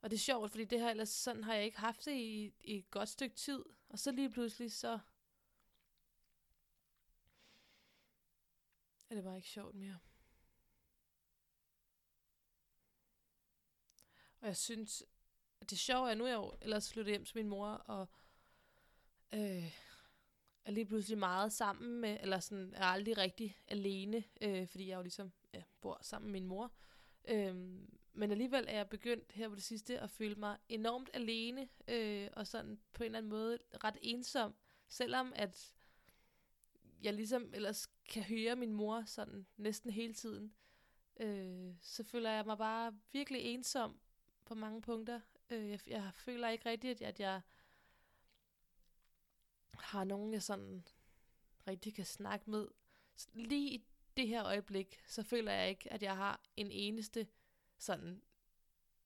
Og 0.00 0.10
det 0.10 0.16
er 0.16 0.20
sjovt, 0.20 0.50
fordi 0.50 0.64
det 0.64 0.80
her, 0.80 0.90
ellers 0.90 1.08
sådan 1.08 1.44
har 1.44 1.54
jeg 1.54 1.64
ikke 1.64 1.78
haft 1.78 2.04
det 2.04 2.12
i, 2.12 2.54
i 2.60 2.78
et 2.78 2.90
godt 2.90 3.08
stykke 3.08 3.36
tid. 3.36 3.64
Og 3.88 3.98
så 3.98 4.12
lige 4.12 4.30
pludselig, 4.30 4.72
så 4.72 4.98
er 9.10 9.14
det 9.14 9.24
bare 9.24 9.36
ikke 9.36 9.48
sjovt 9.48 9.74
mere. 9.74 9.98
Og 14.40 14.46
jeg 14.46 14.56
synes, 14.56 15.04
at 15.60 15.70
det 15.70 15.78
sjove 15.78 16.10
er, 16.10 16.14
nu 16.14 16.24
er 16.24 16.28
jeg 16.28 16.36
jo 16.36 16.52
ellers 16.60 16.92
flyttet 16.92 17.12
hjem 17.12 17.24
til 17.24 17.36
min 17.36 17.48
mor, 17.48 17.68
og 17.68 18.08
øh, 19.32 19.87
er 20.68 20.72
lige 20.72 20.86
pludselig 20.86 21.18
meget 21.18 21.52
sammen 21.52 22.00
med, 22.00 22.18
eller 22.20 22.40
sådan 22.40 22.74
er 22.74 22.84
aldrig 22.84 23.18
rigtig 23.18 23.56
alene, 23.68 24.24
øh, 24.40 24.66
fordi 24.66 24.88
jeg 24.88 24.96
jo 24.96 25.02
ligesom 25.02 25.32
ja, 25.54 25.62
bor 25.80 25.98
sammen 26.02 26.32
med 26.32 26.40
min 26.40 26.48
mor. 26.48 26.72
Øhm, 27.28 27.98
men 28.12 28.30
alligevel 28.30 28.64
er 28.68 28.76
jeg 28.76 28.88
begyndt 28.88 29.32
her 29.32 29.48
på 29.48 29.54
det 29.54 29.62
sidste 29.62 30.00
at 30.00 30.10
føle 30.10 30.34
mig 30.34 30.56
enormt 30.68 31.10
alene, 31.12 31.68
øh, 31.88 32.28
og 32.32 32.46
sådan 32.46 32.80
på 32.92 33.02
en 33.02 33.04
eller 33.04 33.18
anden 33.18 33.30
måde 33.30 33.58
ret 33.84 33.96
ensom, 34.02 34.54
selvom 34.88 35.32
at 35.36 35.74
jeg 37.02 37.14
ligesom 37.14 37.50
ellers 37.54 37.86
kan 38.08 38.22
høre 38.22 38.56
min 38.56 38.72
mor 38.72 39.02
sådan 39.06 39.46
næsten 39.56 39.90
hele 39.90 40.14
tiden, 40.14 40.54
øh, 41.20 41.74
så 41.80 42.04
føler 42.04 42.30
jeg 42.30 42.46
mig 42.46 42.58
bare 42.58 42.94
virkelig 43.12 43.42
ensom 43.42 44.00
på 44.44 44.54
mange 44.54 44.82
punkter. 44.82 45.20
Øh, 45.50 45.70
jeg, 45.70 45.80
jeg 45.86 46.10
føler 46.14 46.48
ikke 46.48 46.68
rigtigt, 46.68 47.02
at 47.02 47.20
jeg 47.20 47.40
har 49.78 50.04
nogen, 50.04 50.32
jeg 50.32 50.42
sådan 50.42 50.84
rigtig 51.68 51.94
kan 51.94 52.04
snakke 52.04 52.50
med. 52.50 52.68
Lige 53.34 53.70
i 53.70 53.84
det 54.16 54.28
her 54.28 54.44
øjeblik, 54.44 55.00
så 55.06 55.22
føler 55.22 55.52
jeg 55.52 55.68
ikke, 55.68 55.92
at 55.92 56.02
jeg 56.02 56.16
har 56.16 56.40
en 56.56 56.70
eneste 56.70 57.26
sådan, 57.78 58.22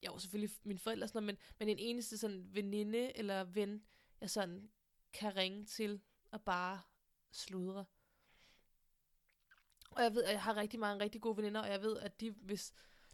jo 0.06 0.18
selvfølgelig 0.18 0.56
mine 0.64 0.78
forældre 0.78 1.08
sådan 1.08 1.22
noget, 1.22 1.38
men, 1.58 1.58
men 1.58 1.68
en 1.68 1.78
eneste 1.78 2.18
sådan 2.18 2.54
veninde 2.54 3.16
eller 3.16 3.44
ven, 3.44 3.84
jeg 4.20 4.30
sådan 4.30 4.70
kan 5.12 5.36
ringe 5.36 5.64
til 5.64 6.00
og 6.30 6.42
bare 6.42 6.82
sludre. 7.30 7.84
Og 9.90 10.02
jeg 10.02 10.14
ved, 10.14 10.24
at 10.24 10.32
jeg 10.32 10.42
har 10.42 10.56
rigtig 10.56 10.80
mange 10.80 11.04
rigtig 11.04 11.20
gode 11.20 11.36
veninder, 11.36 11.60
og 11.60 11.68
jeg 11.68 11.82
ved, 11.82 11.98
at 11.98 12.20
de, 12.20 12.30
hvis 12.30 12.72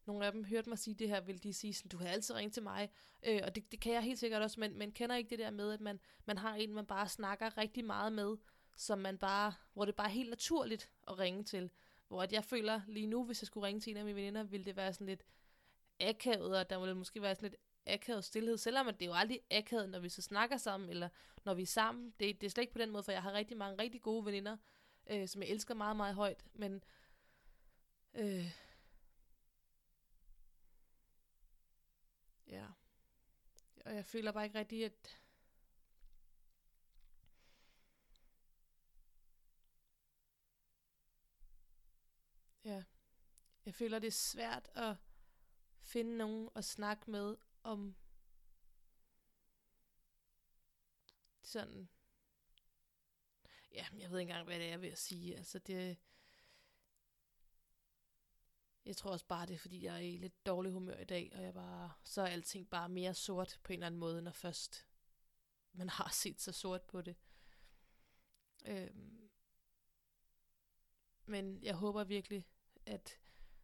nogle 0.08 0.26
af 0.26 0.32
dem 0.32 0.44
hørte 0.44 0.68
mig 0.68 0.78
sige 0.78 0.94
det 0.94 1.08
her, 1.08 1.20
vil 1.20 1.42
de 1.42 1.52
sige 1.52 1.74
sådan, 1.74 1.88
du 1.88 1.98
har 1.98 2.08
altid 2.08 2.34
ringet 2.34 2.54
til 2.54 2.62
mig. 2.62 2.90
Øh, 3.22 3.40
og 3.44 3.54
det, 3.54 3.72
det 3.72 3.80
kan 3.80 3.92
jeg 3.92 4.02
helt 4.02 4.18
sikkert 4.18 4.42
også, 4.42 4.60
men, 4.60 4.78
men 4.78 4.92
kender 4.92 5.16
ikke 5.16 5.30
det 5.30 5.38
der 5.38 5.50
med, 5.50 5.72
at 5.72 5.80
man, 5.80 6.00
man 6.24 6.38
har 6.38 6.54
en, 6.54 6.74
man 6.74 6.86
bare 6.86 7.08
snakker 7.08 7.58
rigtig 7.58 7.84
meget 7.84 8.12
med, 8.12 8.36
som 8.76 8.98
man 8.98 9.18
bare, 9.18 9.52
hvor 9.72 9.84
det 9.84 9.96
bare 9.96 10.06
er 10.06 10.12
helt 10.12 10.30
naturligt 10.30 10.90
at 11.08 11.18
ringe 11.18 11.44
til. 11.44 11.70
Hvor 12.08 12.22
at 12.22 12.32
jeg 12.32 12.44
føler 12.44 12.80
lige 12.88 13.06
nu, 13.06 13.24
hvis 13.24 13.42
jeg 13.42 13.46
skulle 13.46 13.66
ringe 13.66 13.80
til 13.80 13.90
en 13.90 13.96
af 13.96 14.04
mine 14.04 14.16
veninder, 14.16 14.42
ville 14.42 14.66
det 14.66 14.76
være 14.76 14.92
sådan 14.92 15.06
lidt 15.06 15.22
akavet, 16.00 16.58
og 16.58 16.70
der 16.70 16.78
ville 16.78 16.94
måske 16.94 17.22
være 17.22 17.34
sådan 17.34 17.50
lidt 17.50 17.60
akavet 17.86 18.24
stillhed, 18.24 18.56
selvom 18.56 18.86
det 18.86 19.02
er 19.02 19.06
jo 19.06 19.14
aldrig 19.14 19.40
akavet, 19.50 19.88
når 19.88 19.98
vi 19.98 20.08
så 20.08 20.22
snakker 20.22 20.56
sammen, 20.56 20.90
eller 20.90 21.08
når 21.44 21.54
vi 21.54 21.62
er 21.62 21.66
sammen. 21.66 22.14
Det, 22.20 22.40
det 22.40 22.46
er 22.46 22.50
slet 22.50 22.62
ikke 22.62 22.72
på 22.72 22.78
den 22.78 22.90
måde, 22.90 23.02
for 23.02 23.12
jeg 23.12 23.22
har 23.22 23.32
rigtig 23.32 23.56
mange 23.56 23.82
rigtig 23.82 24.02
gode 24.02 24.24
veninder, 24.24 24.56
øh, 25.10 25.28
som 25.28 25.42
jeg 25.42 25.50
elsker 25.50 25.74
meget, 25.74 25.96
meget 25.96 26.14
højt, 26.14 26.44
men 26.54 26.84
øh, 28.14 28.52
ja, 32.48 32.66
og 33.84 33.94
jeg 33.94 34.04
føler 34.04 34.32
bare 34.32 34.44
ikke 34.44 34.58
rigtigt, 34.58 34.84
at 34.84 35.20
ja, 42.64 42.84
jeg 43.66 43.74
føler, 43.74 43.98
det 43.98 44.06
er 44.06 44.12
svært 44.12 44.68
at 44.74 44.96
finde 45.80 46.16
nogen 46.16 46.48
at 46.54 46.64
snakke 46.64 47.10
med 47.10 47.36
om 47.62 47.96
sådan 51.42 51.88
ja, 53.72 53.86
jeg 53.98 54.10
ved 54.10 54.18
ikke 54.18 54.30
engang, 54.30 54.46
hvad 54.46 54.58
det 54.58 54.66
er, 54.66 54.70
jeg 54.70 54.80
vil 54.80 54.96
sige. 54.96 55.36
Altså 55.36 55.58
det, 55.58 55.96
jeg 58.88 58.96
tror 58.96 59.10
også 59.10 59.26
bare, 59.26 59.46
det 59.46 59.54
er, 59.54 59.58
fordi 59.58 59.84
jeg 59.84 59.94
er 59.94 59.98
i 59.98 60.16
lidt 60.16 60.46
dårlig 60.46 60.72
humør 60.72 60.96
i 60.96 61.04
dag, 61.04 61.32
og 61.34 61.42
jeg 61.42 61.54
bare, 61.54 61.92
så 62.04 62.22
er 62.22 62.26
alting 62.26 62.70
bare 62.70 62.88
mere 62.88 63.14
sort 63.14 63.60
på 63.62 63.72
en 63.72 63.78
eller 63.78 63.86
anden 63.86 64.00
måde, 64.00 64.22
når 64.22 64.30
først 64.30 64.86
man 65.72 65.88
har 65.88 66.10
set 66.22 66.40
så 66.40 66.52
sort 66.52 66.82
på 66.82 67.00
det. 67.00 67.16
Øhm, 68.64 69.30
men 71.26 71.62
jeg 71.62 71.74
håber 71.74 72.04
virkelig, 72.04 72.46
at 72.86 73.18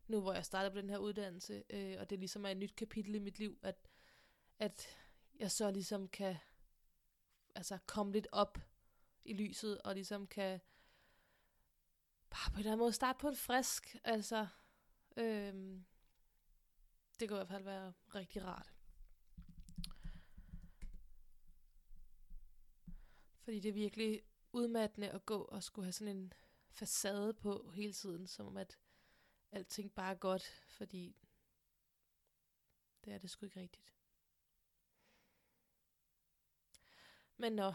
nu 0.07 0.21
hvor 0.21 0.33
jeg 0.33 0.45
starter 0.45 0.71
på 0.71 0.77
den 0.77 0.91
her 0.91 0.99
uddannelse, 0.99 1.65
øh, 1.71 1.97
og 2.01 2.11
det 2.11 2.19
ligesom 2.19 2.45
er 2.47 2.51
et 2.51 2.57
nyt 2.57 2.77
kapitel 2.77 3.15
i 3.15 3.19
mit 3.19 3.39
liv, 3.39 3.59
at, 3.63 3.89
at 4.59 4.87
jeg 5.39 5.51
så 5.51 5.71
ligesom 5.71 6.09
kan 6.09 6.37
altså 7.55 7.79
komme 7.87 8.13
lidt 8.13 8.27
op 8.33 8.59
i 9.25 9.33
lyset, 9.33 9.79
og 9.83 9.95
ligesom 9.95 10.27
kan 10.27 10.61
bare 12.31 12.51
på 12.51 12.55
en 12.55 12.59
eller 12.59 12.73
anden 12.73 12.85
måde 12.85 12.93
starte 12.93 13.19
på 13.19 13.29
en 13.29 13.37
frisk, 13.37 13.97
altså 14.05 14.47
øhm, 15.17 15.85
det 17.21 17.29
kunne 17.29 17.37
i 17.37 17.39
hvert 17.39 17.49
fald 17.49 17.65
være 17.65 17.93
rigtig 18.15 18.45
rart. 18.45 18.75
Fordi 23.45 23.61
det 23.61 23.69
er 23.69 23.73
virkelig 23.73 24.23
udmattende 24.53 25.11
at 25.11 25.27
gå 25.27 25.43
og 25.43 25.63
skulle 25.63 25.87
have 25.87 25.93
sådan 25.93 26.17
en 26.17 26.33
facade 26.71 27.35
på 27.35 27.71
hele 27.75 27.93
tiden, 27.93 28.27
som 28.27 28.47
om 28.47 28.57
at 28.57 28.79
alting 29.53 29.95
bare 29.95 30.11
er 30.11 30.19
godt, 30.19 30.65
fordi 30.69 31.17
det 33.05 33.13
er 33.13 33.19
det 33.19 33.31
sgu 33.31 33.47
ikke 33.47 33.61
rigtigt. 33.61 33.95
Men 37.37 37.53
nå, 37.53 37.73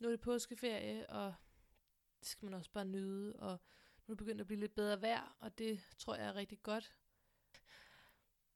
nu 0.00 0.08
er 0.08 0.10
det 0.10 0.20
påskeferie, 0.20 1.10
og 1.10 1.34
det 2.20 2.28
skal 2.28 2.46
man 2.46 2.54
også 2.54 2.70
bare 2.70 2.84
nyde, 2.84 3.36
og 3.36 3.60
nu 4.06 4.12
er 4.12 4.14
det 4.14 4.18
begyndt 4.18 4.40
at 4.40 4.46
blive 4.46 4.60
lidt 4.60 4.74
bedre 4.74 5.02
vejr, 5.02 5.36
og 5.40 5.58
det 5.58 5.80
tror 5.98 6.14
jeg 6.14 6.26
er 6.26 6.34
rigtig 6.34 6.62
godt. 6.62 6.94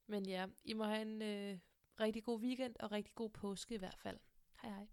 Men 0.07 0.27
ja, 0.27 0.47
I 0.65 0.73
må 0.73 0.85
have 0.85 1.03
en 1.03 1.23
øh, 1.23 1.59
rigtig 2.01 2.25
god 2.25 2.41
weekend 2.41 2.77
og 2.81 2.93
rigtig 2.93 3.15
god 3.15 3.31
påske 3.31 3.75
i 3.75 3.79
hvert 3.79 3.99
fald. 3.99 4.19
Hej 4.63 4.71
hej. 4.71 4.87